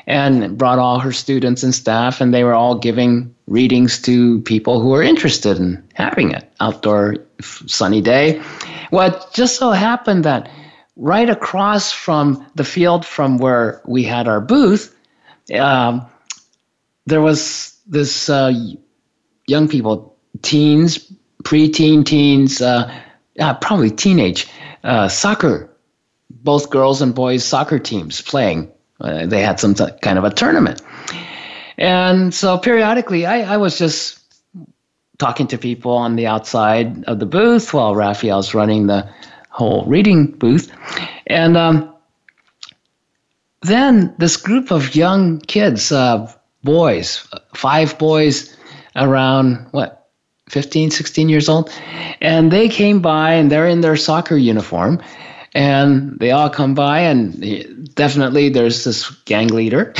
[0.06, 4.80] and brought all her students and staff and they were all giving readings to people
[4.80, 8.40] who were interested in having it outdoor sunny day
[8.90, 10.50] well just so happened that
[10.96, 14.94] right across from the field from where we had our booth
[15.52, 16.07] um,
[17.07, 18.52] there was this uh,
[19.46, 22.92] young people teens, preteen teens, uh,
[23.38, 24.48] uh, probably teenage
[24.83, 25.70] uh, soccer,
[26.30, 28.70] both girls and boys soccer teams playing.
[29.00, 30.80] Uh, they had some t- kind of a tournament.
[31.76, 34.20] And so periodically, I, I was just
[35.18, 39.09] talking to people on the outside of the booth while Raphael's running the
[39.54, 40.72] whole reading booth.
[41.28, 41.94] And um,
[43.62, 46.30] then this group of young kids, uh,
[46.64, 48.56] boys, five boys
[48.96, 50.08] around what,
[50.48, 51.70] 15, 16 years old.
[52.20, 55.00] And they came by and they're in their soccer uniform.
[55.54, 59.92] And they all come by, and definitely there's this gang leader.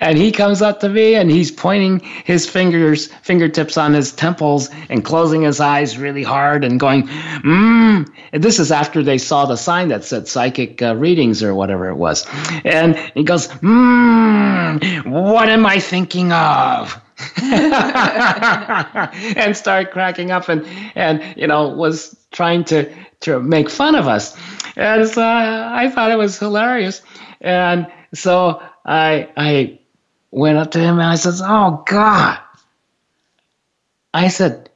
[0.00, 4.70] and he comes up to me and he's pointing his fingers, fingertips on his temples
[4.88, 8.08] and closing his eyes really hard and going, mmm.
[8.32, 11.96] This is after they saw the sign that said psychic uh, readings or whatever it
[11.96, 12.26] was.
[12.64, 16.98] And he goes, mmm, what am I thinking of?
[19.36, 24.08] and start cracking up and and you know was trying to to make fun of
[24.08, 24.36] us.
[24.76, 27.02] And so I, thought it was hilarious.
[27.40, 29.78] And so i i
[30.30, 32.38] went up to him and i said oh god.
[34.14, 34.70] I said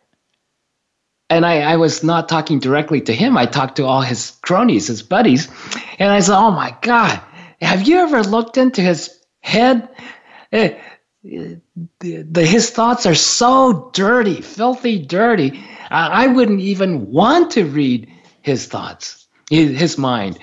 [1.28, 3.36] and I, I was not talking directly to him.
[3.36, 5.48] I talked to all his cronies his buddies.
[5.98, 7.20] And i said oh my god.
[7.60, 9.88] Have you ever looked into his head?
[10.52, 10.74] Eh,
[11.24, 11.60] the,
[12.22, 15.64] the, his thoughts are so dirty, filthy dirty.
[15.90, 18.10] I, wouldn't even want to read
[18.42, 20.38] his thoughts, his mind,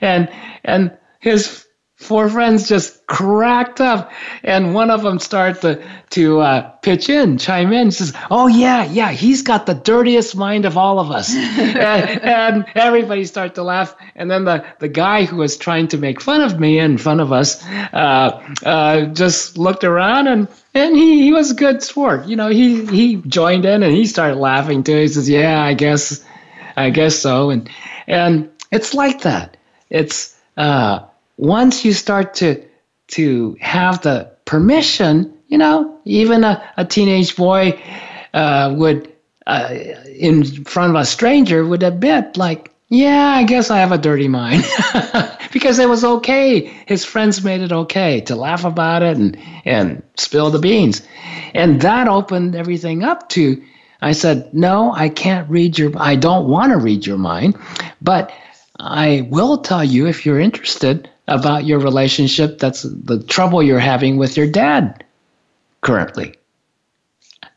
[0.00, 0.28] and
[0.64, 1.65] and his
[1.96, 4.12] four friends just cracked up,
[4.44, 8.84] and one of them started to to uh, pitch in, chime in, says, "Oh yeah,
[8.84, 13.62] yeah, he's got the dirtiest mind of all of us," and, and, everybody started to
[13.62, 13.96] laugh.
[14.14, 17.20] And then the the guy who was trying to make fun of me in front
[17.20, 20.48] of us uh, uh, just looked around and.
[20.74, 22.48] And he, he was a good sport, you know.
[22.48, 24.98] He he joined in and he started laughing too.
[24.98, 26.22] He says, "Yeah, I guess,
[26.76, 27.70] I guess so." And
[28.06, 29.56] and it's like that.
[29.88, 30.98] It's uh,
[31.36, 32.62] once you start to
[33.08, 37.80] to have the permission, you know, even a, a teenage boy
[38.34, 39.12] uh, would,
[39.46, 39.68] uh,
[40.18, 44.28] in front of a stranger, would admit, like, yeah, I guess I have a dirty
[44.28, 44.64] mind.
[45.52, 46.60] because it was okay.
[46.86, 51.06] His friends made it okay to laugh about it and, and spill the beans.
[51.54, 53.62] And that opened everything up to,
[54.02, 57.56] I said, no, I can't read your, I don't want to read your mind,
[58.02, 58.32] but
[58.78, 62.58] I will tell you if you're interested about your relationship.
[62.58, 65.04] That's the trouble you're having with your dad
[65.80, 66.34] currently.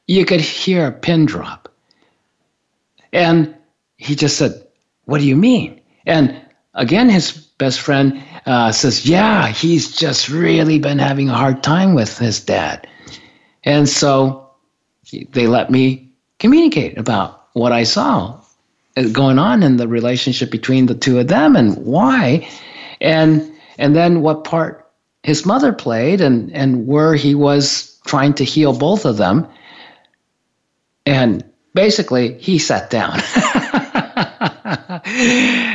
[0.07, 1.71] You could hear a pin drop.
[3.13, 3.55] And
[3.97, 4.65] he just said,
[5.05, 5.81] What do you mean?
[6.05, 6.39] And
[6.73, 11.93] again, his best friend uh, says, Yeah, he's just really been having a hard time
[11.93, 12.87] with his dad.
[13.63, 14.49] And so
[15.31, 18.39] they let me communicate about what I saw
[19.11, 22.47] going on in the relationship between the two of them and why.
[23.01, 23.48] And
[23.79, 24.85] and then what part
[25.23, 29.47] his mother played and, and where he was trying to heal both of them.
[31.05, 33.19] And basically, he sat down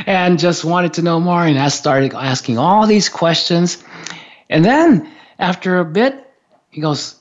[0.07, 3.83] and just wanted to know more and I started asking all these questions.
[4.49, 6.31] And then after a bit,
[6.69, 7.15] he goes,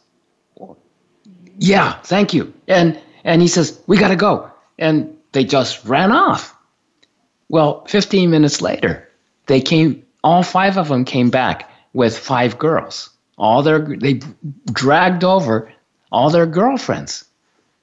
[1.59, 2.53] Yeah, thank you.
[2.69, 4.51] And and he says, We gotta go.
[4.79, 6.55] And they just ran off.
[7.49, 9.09] Well, 15 minutes later,
[9.47, 13.11] they came all five of them came back with five girls.
[13.37, 14.21] All their they
[14.73, 15.71] dragged over
[16.11, 17.25] all their girlfriends,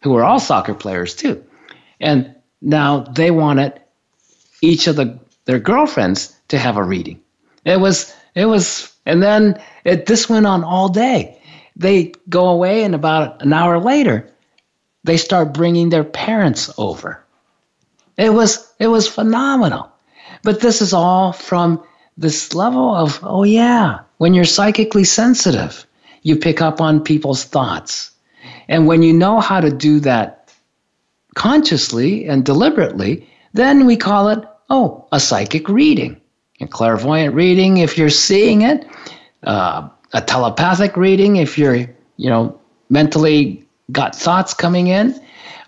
[0.01, 1.43] who were all soccer players too,
[1.99, 3.79] and now they wanted
[4.61, 7.21] each of the their girlfriends to have a reading.
[7.63, 11.39] It was it was, and then it this went on all day.
[11.75, 14.29] They go away, and about an hour later,
[15.03, 17.23] they start bringing their parents over.
[18.17, 19.91] It was it was phenomenal,
[20.43, 21.83] but this is all from
[22.17, 25.85] this level of, oh, yeah, when you're psychically sensitive,
[26.23, 28.11] you pick up on people's thoughts.
[28.67, 30.53] And when you know how to do that
[31.35, 34.39] consciously and deliberately, then we call it,
[34.69, 36.19] oh, a psychic reading.
[36.59, 38.85] A clairvoyant reading, if you're seeing it,
[39.43, 41.75] uh, a telepathic reading, if you're,
[42.17, 42.59] you know,
[42.89, 45.19] mentally got thoughts coming in,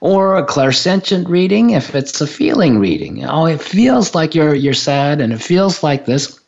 [0.02, 3.24] or a clairsentient reading if it's a feeling reading.
[3.26, 6.40] Oh, it feels like you're you're sad and it feels like this.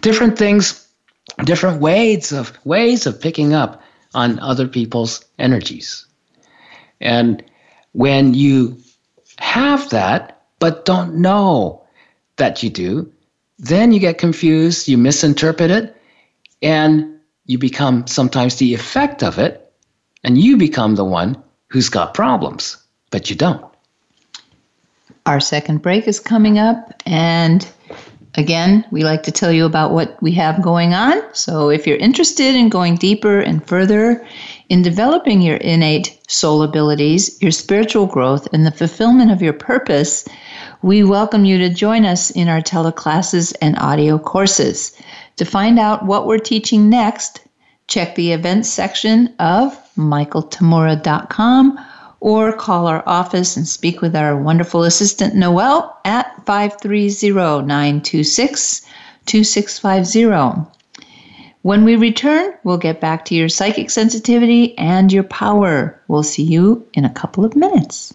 [0.00, 0.86] Different things,
[1.44, 3.82] different ways of ways of picking up
[4.14, 6.06] on other people's energies.
[7.00, 7.44] And
[7.92, 8.76] when you
[9.38, 11.84] have that but don't know
[12.36, 13.12] that you do,
[13.58, 15.96] then you get confused, you misinterpret it,
[16.62, 19.65] and you become sometimes the effect of it,
[20.26, 22.76] and you become the one who's got problems,
[23.10, 23.64] but you don't.
[25.24, 27.66] Our second break is coming up, and
[28.34, 31.22] again, we like to tell you about what we have going on.
[31.32, 34.26] So if you're interested in going deeper and further
[34.68, 40.26] in developing your innate soul abilities, your spiritual growth, and the fulfillment of your purpose,
[40.82, 45.00] we welcome you to join us in our teleclasses and audio courses.
[45.36, 47.42] To find out what we're teaching next,
[47.86, 51.78] check the events section of michaeltamura.com
[52.20, 58.86] or call our office and speak with our wonderful assistant Noel at 530 926
[59.26, 60.70] 2650.
[61.62, 66.00] When we return, we'll get back to your psychic sensitivity and your power.
[66.06, 68.14] We'll see you in a couple of minutes.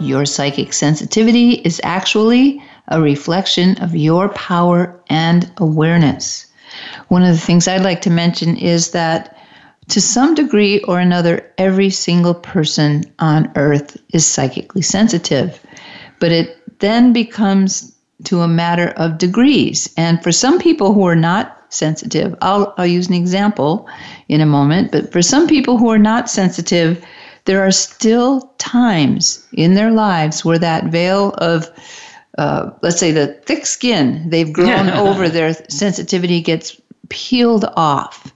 [0.00, 6.46] your psychic sensitivity is actually a reflection of your power and awareness.
[7.08, 9.36] One of the things I'd like to mention is that
[9.88, 15.60] to some degree or another, every single person on earth is psychically sensitive,
[16.20, 17.92] but it then becomes
[18.24, 19.92] to a matter of degrees.
[19.96, 23.88] And for some people who are not sensitive, I'll, I'll use an example
[24.28, 27.04] in a moment, but for some people who are not sensitive,
[27.50, 31.68] there are still times in their lives where that veil of
[32.38, 38.32] uh, let's say the thick skin they've grown over their sensitivity gets peeled off.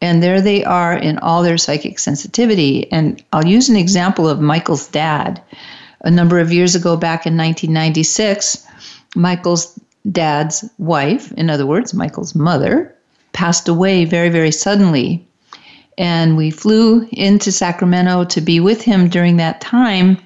[0.00, 2.90] And there they are in all their psychic sensitivity.
[2.92, 5.42] And i'll use an example of michael's dad.
[6.02, 8.64] A number of years ago back in 1996
[9.16, 9.76] michael's
[10.12, 12.94] dad's wife in other words michael's mother
[13.32, 15.26] passed away very very suddenly
[16.02, 20.18] and we flew into Sacramento to be with him during that time.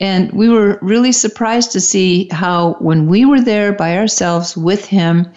[0.00, 4.84] And we were really surprised to see how, when we were there by ourselves with
[4.84, 5.32] him,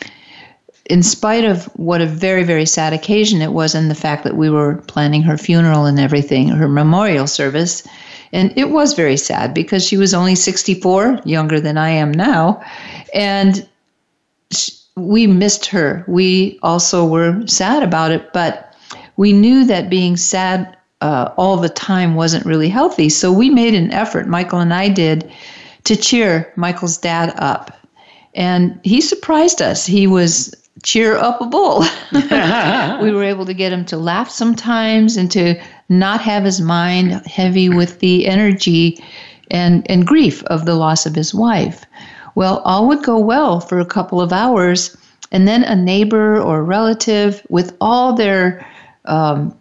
[0.89, 4.35] in spite of what a very, very sad occasion it was, and the fact that
[4.35, 7.87] we were planning her funeral and everything, her memorial service,
[8.33, 12.63] and it was very sad because she was only 64, younger than I am now.
[13.13, 13.69] And
[14.95, 16.03] we missed her.
[16.07, 18.66] We also were sad about it, but
[19.17, 23.09] we knew that being sad uh, all the time wasn't really healthy.
[23.09, 25.31] So we made an effort, Michael and I did,
[25.83, 27.77] to cheer Michael's dad up.
[28.33, 29.85] And he surprised us.
[29.85, 30.53] He was
[30.83, 33.01] cheer up a upable.
[33.01, 35.59] we were able to get him to laugh sometimes and to
[35.89, 39.03] not have his mind heavy with the energy
[39.49, 41.85] and, and grief of the loss of his wife.
[42.35, 44.95] Well, all would go well for a couple of hours,
[45.31, 48.65] and then a neighbor or relative, with all their
[49.07, 49.57] um,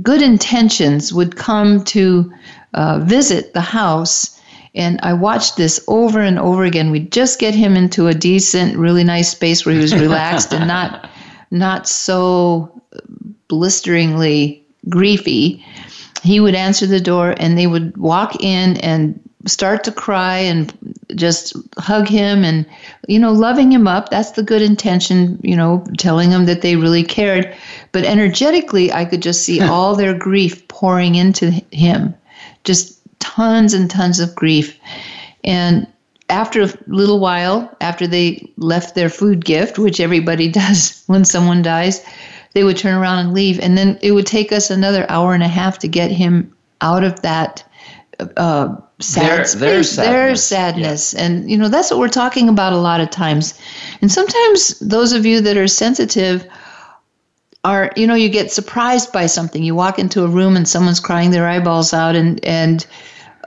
[0.00, 2.32] good intentions would come to
[2.74, 4.38] uh, visit the house.
[4.74, 6.90] And I watched this over and over again.
[6.90, 10.66] We'd just get him into a decent, really nice space where he was relaxed and
[10.66, 11.10] not
[11.50, 12.82] not so
[13.48, 15.62] blisteringly griefy.
[16.22, 20.72] He would answer the door and they would walk in and start to cry and
[21.14, 22.66] just hug him and
[23.08, 24.10] you know loving him up.
[24.10, 27.54] That's the good intention you know telling him that they really cared.
[27.92, 32.14] But energetically i could just see all their grief pouring into him.
[32.64, 34.78] Just tons and tons of grief.
[35.44, 35.86] And
[36.28, 41.62] after a little while after they left their food gift which everybody does when someone
[41.62, 42.04] dies
[42.54, 43.58] they would turn around and leave.
[43.60, 47.04] And then it would take us another hour and a half to get him out
[47.04, 47.64] of that
[48.36, 51.14] uh, sad their, their sadness, their sadness.
[51.14, 51.24] Yeah.
[51.24, 53.58] and you know that's what we're talking about a lot of times.
[54.00, 56.46] And sometimes those of you that are sensitive
[57.64, 59.62] are you know you get surprised by something.
[59.62, 62.86] You walk into a room and someone's crying their eyeballs out, and and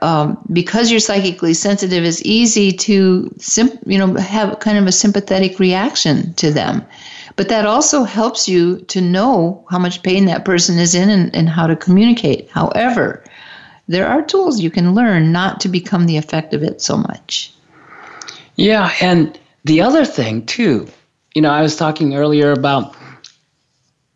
[0.01, 4.91] um, because you're psychically sensitive, it's easy to sim- you know have kind of a
[4.91, 6.85] sympathetic reaction to them.
[7.35, 11.35] But that also helps you to know how much pain that person is in and,
[11.35, 12.49] and how to communicate.
[12.49, 13.23] However,
[13.87, 17.53] there are tools you can learn not to become the effect of it so much.
[18.55, 20.87] Yeah, and the other thing too,
[21.33, 22.95] you know, I was talking earlier about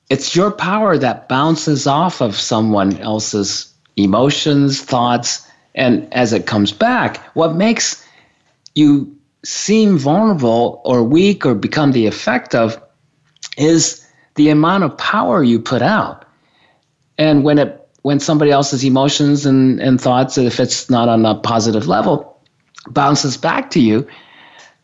[0.10, 6.72] it's your power that bounces off of someone else's emotions, thoughts, and as it comes
[6.72, 8.04] back, what makes
[8.76, 12.82] you seem vulnerable or weak or become the effect of
[13.58, 14.06] is
[14.36, 16.26] the amount of power you put out.
[17.18, 21.36] And when it when somebody else's emotions and, and thoughts, if it's not on a
[21.36, 22.42] positive level,
[22.88, 24.08] bounces back to you,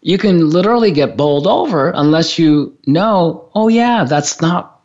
[0.02, 4.82] you can literally get bowled over unless you know, oh, yeah, that's not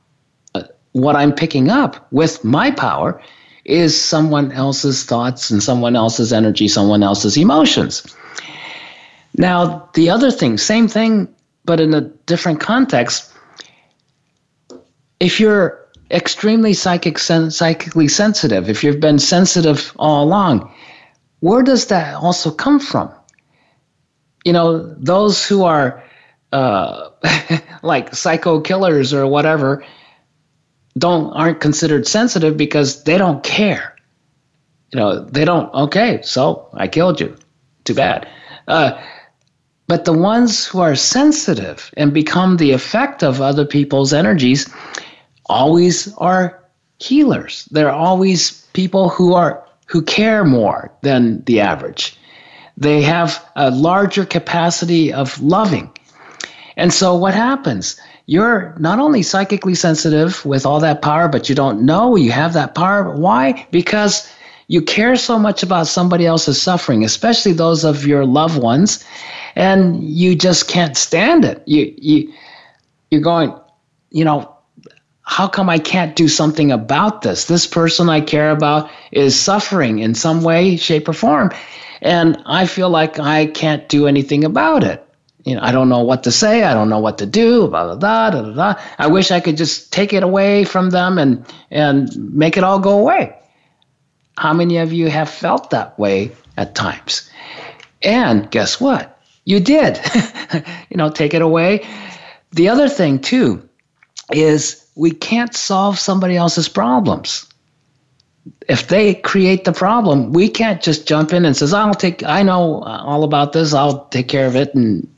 [0.55, 0.63] uh,
[0.93, 3.21] what I'm picking up with my power
[3.65, 8.17] is someone else's thoughts and someone else's energy, someone else's emotions.
[9.37, 11.29] Now, the other thing, same thing,
[11.65, 13.33] but in a different context.
[15.21, 15.80] If you're
[16.11, 20.73] extremely psychic sen- psychically sensitive, if you've been sensitive all along,
[21.41, 23.13] where does that also come from?
[24.45, 26.03] You know, those who are
[26.53, 27.11] uh,
[27.83, 29.85] like psycho killers or whatever
[30.99, 33.95] don't aren't considered sensitive because they don't care.
[34.93, 35.73] You know, they don't.
[35.73, 37.37] Okay, so I killed you.
[37.85, 38.29] Too bad.
[38.67, 39.01] Uh,
[39.87, 44.69] but the ones who are sensitive and become the effect of other people's energies
[45.51, 46.63] always are
[46.99, 47.69] healers.
[47.71, 52.17] They're always people who are who care more than the average.
[52.77, 55.91] They have a larger capacity of loving.
[56.77, 58.01] And so what happens?
[58.27, 62.53] You're not only psychically sensitive with all that power, but you don't know you have
[62.53, 63.17] that power.
[63.17, 63.67] Why?
[63.73, 64.31] Because
[64.69, 69.05] you care so much about somebody else's suffering, especially those of your loved ones,
[69.57, 71.61] and you just can't stand it.
[71.67, 72.33] You you
[73.11, 73.53] you're going,
[74.11, 74.57] you know,
[75.31, 77.45] how come I can't do something about this?
[77.45, 81.53] This person I care about is suffering in some way, shape, or form.
[82.03, 85.07] And I feel like I can't do anything about it.
[85.45, 86.65] You know, I don't know what to say.
[86.65, 87.69] I don't know what to do.
[87.69, 88.83] Blah, blah, blah, blah, blah.
[88.99, 92.81] I wish I could just take it away from them and, and make it all
[92.81, 93.39] go away.
[94.37, 97.31] How many of you have felt that way at times?
[98.03, 99.17] And guess what?
[99.45, 100.01] You did.
[100.91, 101.87] you know, take it away.
[102.51, 103.69] The other thing, too,
[104.33, 107.47] is we can't solve somebody else's problems.
[108.69, 112.43] If they create the problem, we can't just jump in and says, "I'll take I
[112.43, 113.73] know all about this.
[113.73, 115.09] I'll take care of it." And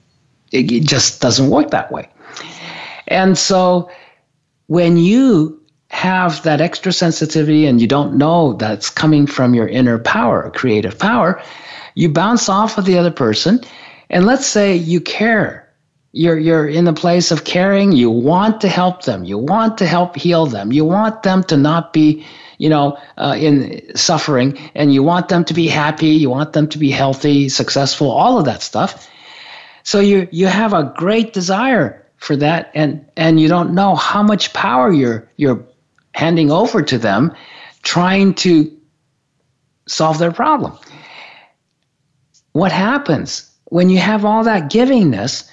[0.53, 2.09] it, it just doesn't work that way.
[3.09, 3.91] And so
[4.68, 9.99] when you have that extra sensitivity and you don't know that's coming from your inner
[9.99, 11.43] power, creative power,
[11.97, 13.61] you bounce off of the other person.
[14.11, 15.61] And let's say you care.
[16.12, 17.92] You're, you're in the place of caring.
[17.92, 19.24] You want to help them.
[19.24, 20.70] You want to help heal them.
[20.70, 22.26] You want them to not be,
[22.58, 26.08] you know, uh, in suffering and you want them to be happy.
[26.08, 29.10] You want them to be healthy, successful, all of that stuff.
[29.84, 34.22] So you, you have a great desire for that and, and you don't know how
[34.22, 35.66] much power you're, you're
[36.14, 37.34] handing over to them,
[37.82, 38.70] trying to
[39.88, 40.78] solve their problem.
[42.52, 45.50] What happens when you have all that givingness,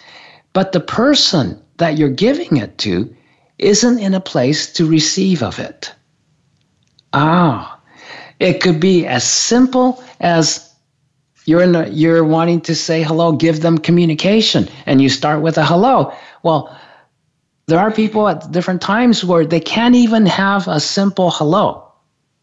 [0.53, 3.15] but the person that you're giving it to
[3.57, 5.93] isn't in a place to receive of it?
[7.13, 7.79] Ah,
[8.39, 10.73] it could be as simple as
[11.45, 15.57] you're in a, you're wanting to say hello, give them communication, and you start with
[15.57, 16.13] a hello.
[16.43, 16.75] Well,
[17.67, 21.91] there are people at different times where they can't even have a simple hello,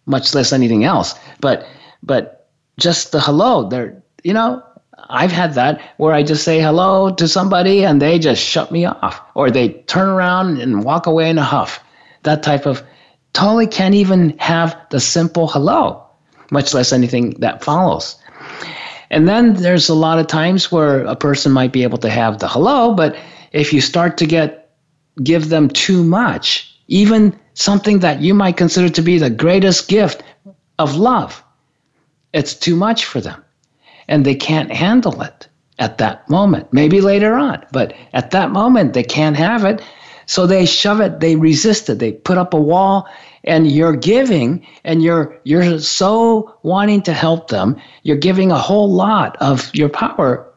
[0.07, 1.15] much less anything else.
[1.41, 1.67] But
[2.03, 4.63] but just the hello, they're you know,
[5.09, 8.85] I've had that where I just say hello to somebody and they just shut me
[8.87, 11.81] off, or they turn around and walk away in a huff.
[12.25, 12.83] That type of
[13.33, 16.05] totally can't even have the simple hello,
[16.51, 18.17] much less anything that follows.
[19.11, 22.39] And then there's a lot of times where a person might be able to have
[22.39, 23.17] the hello, but
[23.53, 24.63] if you start to get
[25.23, 30.23] give them too much, even something that you might consider to be the greatest gift
[30.79, 31.43] of love.
[32.33, 33.43] It's too much for them.
[34.09, 35.49] And they can't handle it
[35.79, 36.73] at that moment.
[36.73, 39.83] Maybe later on, but at that moment, they can't have it.
[40.27, 43.09] So they shove it, they resist it, they put up a wall,
[43.45, 47.81] and you're giving and you're you're so wanting to help them.
[48.03, 50.53] You're giving a whole lot of your power.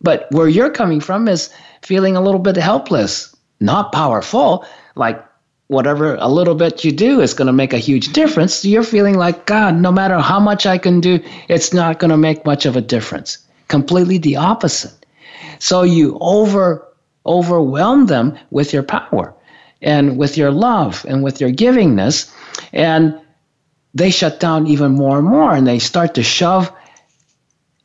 [0.00, 1.50] But where you're coming from is
[1.82, 4.64] feeling a little bit helpless not powerful,
[4.96, 5.22] like
[5.70, 8.64] whatever a little bit you do is going to make a huge difference.
[8.64, 12.16] You're feeling like, God, no matter how much I can do, it's not going to
[12.16, 13.38] make much of a difference.
[13.68, 15.06] Completely the opposite.
[15.60, 16.86] So you over
[17.24, 19.32] overwhelm them with your power
[19.80, 22.34] and with your love and with your givingness.
[22.72, 23.20] And
[23.94, 26.72] they shut down even more and more and they start to shove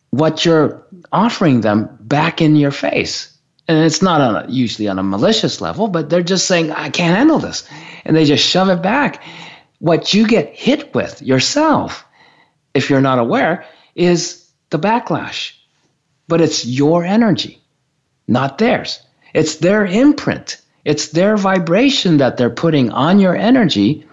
[0.09, 3.34] what you're offering them back in your face
[3.67, 6.89] and it's not on a, usually on a malicious level, but they're just saying, I
[6.89, 7.67] can't handle this.
[8.05, 9.23] And they just shove it back.
[9.79, 12.05] What you get hit with yourself,
[12.73, 15.53] if you're not aware, is the backlash.
[16.27, 17.59] But it's your energy,
[18.27, 19.01] not theirs.
[19.33, 24.05] It's their imprint, it's their vibration that they're putting on your energy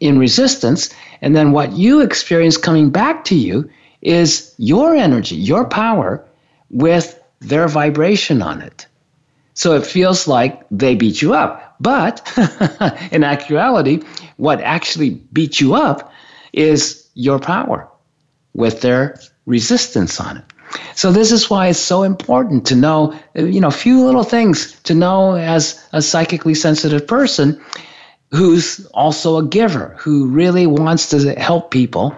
[0.00, 0.92] in resistance.
[1.22, 3.70] And then what you experience coming back to you
[4.02, 6.22] is your energy, your power
[6.70, 7.18] with
[7.48, 8.86] their vibration on it.
[9.54, 11.76] So it feels like they beat you up.
[11.80, 12.22] But
[13.12, 14.02] in actuality,
[14.36, 16.12] what actually beat you up
[16.52, 17.88] is your power
[18.54, 20.44] with their resistance on it.
[20.94, 24.80] So this is why it's so important to know, you know, a few little things
[24.82, 27.60] to know as a psychically sensitive person
[28.30, 32.16] who's also a giver, who really wants to help people,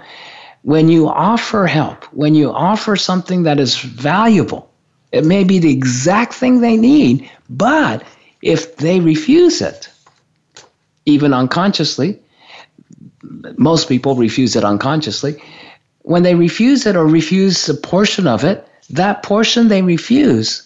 [0.63, 4.71] when you offer help, when you offer something that is valuable,
[5.13, 8.05] it may be the exact thing they need, but
[8.43, 9.89] if they refuse it,
[11.05, 12.21] even unconsciously,
[13.57, 15.43] most people refuse it unconsciously.
[16.03, 20.63] When they refuse it or refuse a portion of it, that portion they refuse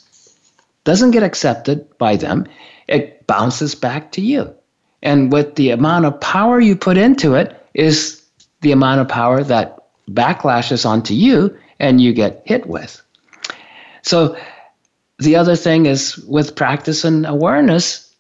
[0.84, 2.47] doesn't get accepted by them.
[2.88, 4.55] It bounces back to you.
[5.03, 8.22] And with the amount of power you put into it is
[8.61, 9.78] the amount of power that
[10.11, 13.01] backlashes onto you and you get hit with.
[14.03, 14.36] So
[15.18, 18.14] the other thing is with practice and awareness,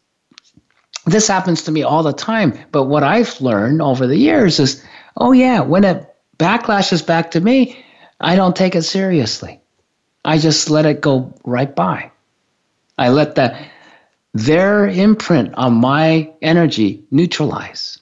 [1.06, 2.58] this happens to me all the time.
[2.72, 4.84] But what I've learned over the years is,
[5.16, 7.84] oh yeah, when it backlashes back to me,
[8.20, 9.60] I don't take it seriously.
[10.24, 12.10] I just let it go right by.
[12.98, 13.56] I let the
[14.32, 17.98] their imprint on my energy neutralize.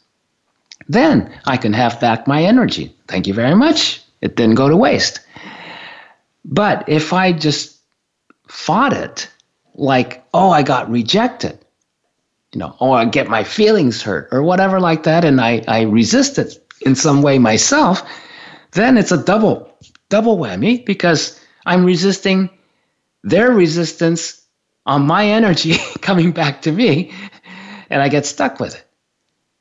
[0.88, 2.94] Then I can have back my energy.
[3.06, 4.02] Thank you very much.
[4.20, 5.20] It didn't go to waste.
[6.49, 7.78] But if I just
[8.49, 9.28] fought it
[9.74, 11.59] like, oh, I got rejected,
[12.53, 15.82] you know, or I get my feelings hurt or whatever like that, and I, I
[15.82, 18.03] resist it in some way myself,
[18.72, 19.70] then it's a double,
[20.09, 22.49] double whammy because I'm resisting
[23.22, 24.42] their resistance
[24.86, 27.12] on my energy coming back to me,
[27.90, 28.84] and I get stuck with it.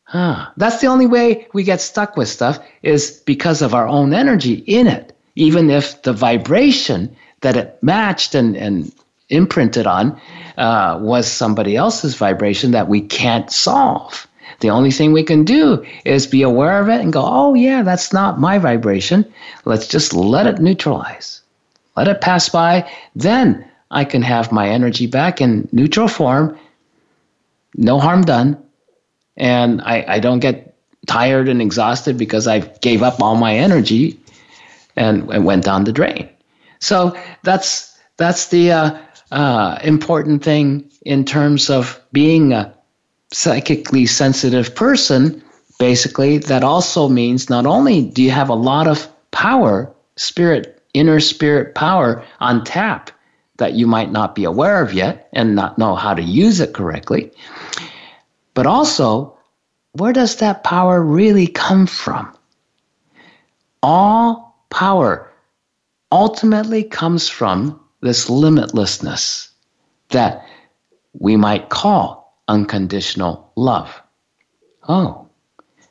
[0.03, 0.51] Huh.
[0.55, 4.53] That's the only way we get stuck with stuff is because of our own energy
[4.53, 5.16] in it.
[5.37, 8.91] Even if the vibration that it matched and, and
[9.29, 10.19] imprinted on
[10.57, 14.27] uh, was somebody else's vibration that we can't solve.
[14.61, 17.83] The only thing we can do is be aware of it and go, oh, yeah,
[17.83, 19.31] that's not my vibration.
[19.65, 21.41] Let's just let it neutralize,
[21.95, 22.89] let it pass by.
[23.15, 26.57] Then I can have my energy back in neutral form,
[27.75, 28.57] no harm done,
[29.35, 30.73] and I, I don't get
[31.05, 34.19] tired and exhausted because I gave up all my energy
[34.97, 36.29] and, went down the drain.
[36.79, 38.99] So that's that's the uh,
[39.31, 42.73] uh, important thing in terms of being a
[43.31, 45.43] psychically sensitive person.
[45.79, 51.19] Basically, that also means not only do you have a lot of power, spirit, inner
[51.19, 53.11] spirit power on tap
[53.57, 56.73] that you might not be aware of yet and not know how to use it
[56.73, 57.31] correctly,
[58.53, 59.37] but also,
[59.93, 62.35] where does that power really come from?
[63.83, 65.31] All power
[66.11, 69.49] ultimately comes from this limitlessness
[70.09, 70.45] that
[71.13, 74.01] we might call unconditional love.
[74.87, 75.27] Oh,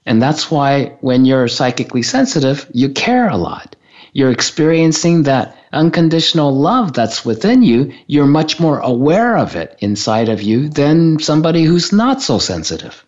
[0.06, 3.76] and that's why when you're psychically sensitive, you care a lot.
[4.12, 10.28] You're experiencing that unconditional love that's within you, you're much more aware of it inside
[10.28, 13.04] of you than somebody who's not so sensitive.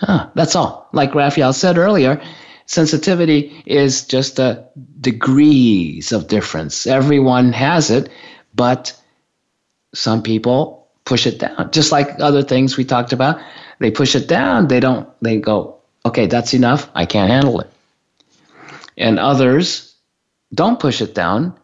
[0.00, 0.88] Huh, that's all.
[0.92, 2.20] Like Raphael said earlier,
[2.68, 4.64] sensitivity is just a
[5.00, 6.86] degrees of difference.
[6.86, 8.08] Everyone has it,
[8.54, 8.98] but
[9.94, 11.70] some people push it down.
[11.72, 13.40] Just like other things we talked about,
[13.80, 14.68] they push it down.
[14.68, 16.88] They don't, they go, okay, that's enough.
[16.94, 17.70] I can't handle it.
[18.98, 19.94] And others
[20.54, 21.58] don't push it down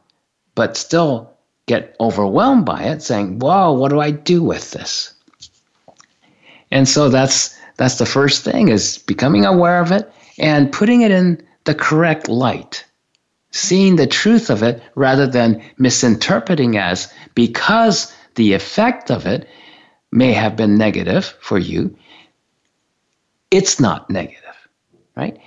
[0.54, 1.30] but still
[1.66, 5.12] get overwhelmed by it, saying, Whoa, what do I do with this?
[6.70, 11.10] And so that's that's the first thing is becoming aware of it and putting it
[11.10, 12.84] in the correct light.
[13.50, 19.48] Seeing the truth of it rather than misinterpreting as because the effect of it
[20.10, 21.96] may have been negative for you,
[23.50, 24.68] it's not negative,
[25.16, 25.38] right?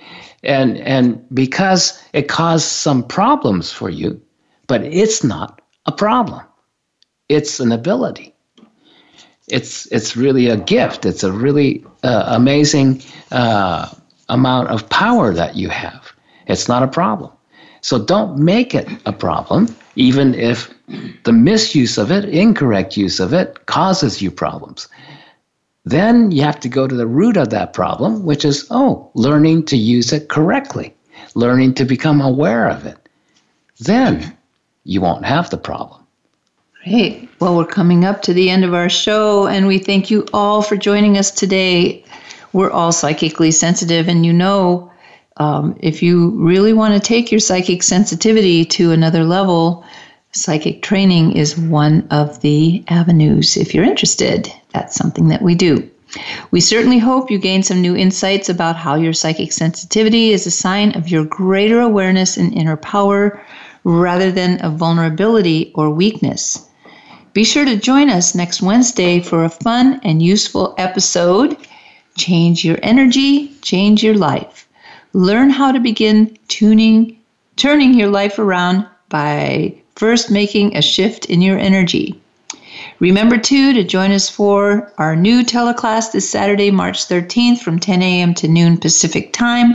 [0.42, 4.20] And and because it caused some problems for you,
[4.66, 6.42] but it's not a problem.
[7.28, 8.34] It's an ability.
[9.48, 11.04] It's it's really a gift.
[11.04, 13.90] It's a really uh, amazing uh,
[14.28, 16.12] amount of power that you have.
[16.46, 17.30] It's not a problem.
[17.80, 20.72] So don't make it a problem, even if
[21.24, 24.88] the misuse of it, incorrect use of it, causes you problems.
[25.84, 29.64] Then you have to go to the root of that problem, which is, oh, learning
[29.66, 30.94] to use it correctly,
[31.34, 32.98] learning to become aware of it.
[33.80, 34.36] Then
[34.84, 36.02] you won't have the problem.
[36.84, 37.28] Great.
[37.40, 40.62] Well, we're coming up to the end of our show, and we thank you all
[40.62, 42.04] for joining us today.
[42.52, 44.90] We're all psychically sensitive, and you know,
[45.36, 49.84] um, if you really want to take your psychic sensitivity to another level,
[50.32, 53.56] psychic training is one of the avenues.
[53.56, 55.88] If you're interested, that's something that we do.
[56.50, 60.50] We certainly hope you gain some new insights about how your psychic sensitivity is a
[60.50, 63.40] sign of your greater awareness and inner power
[63.84, 66.66] rather than a vulnerability or weakness.
[67.34, 71.56] Be sure to join us next Wednesday for a fun and useful episode.
[72.18, 74.68] Change your energy, change your life.
[75.12, 77.18] Learn how to begin tuning,
[77.56, 82.20] turning your life around by first making a shift in your energy.
[83.00, 88.02] Remember, too, to join us for our new teleclass this Saturday, March 13th from 10
[88.02, 88.34] a.m.
[88.34, 89.74] to noon Pacific Time,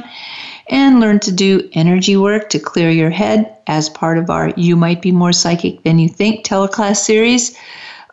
[0.68, 4.76] and learn to do energy work to clear your head as part of our You
[4.76, 7.58] Might Be More Psychic Than You Think teleclass series,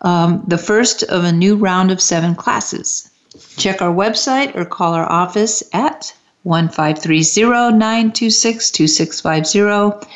[0.03, 3.10] um, the first of a new round of seven classes.
[3.57, 6.13] Check our website or call our office at
[6.43, 10.09] 1530 926 2650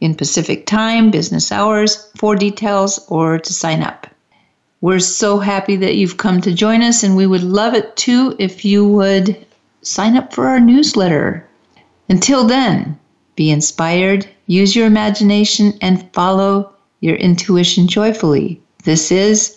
[0.00, 4.06] in Pacific Time, business hours, for details or to sign up.
[4.80, 8.34] We're so happy that you've come to join us, and we would love it too
[8.38, 9.46] if you would
[9.82, 11.46] sign up for our newsletter.
[12.08, 12.98] Until then,
[13.36, 18.60] be inspired, use your imagination, and follow your intuition joyfully.
[18.84, 19.56] This is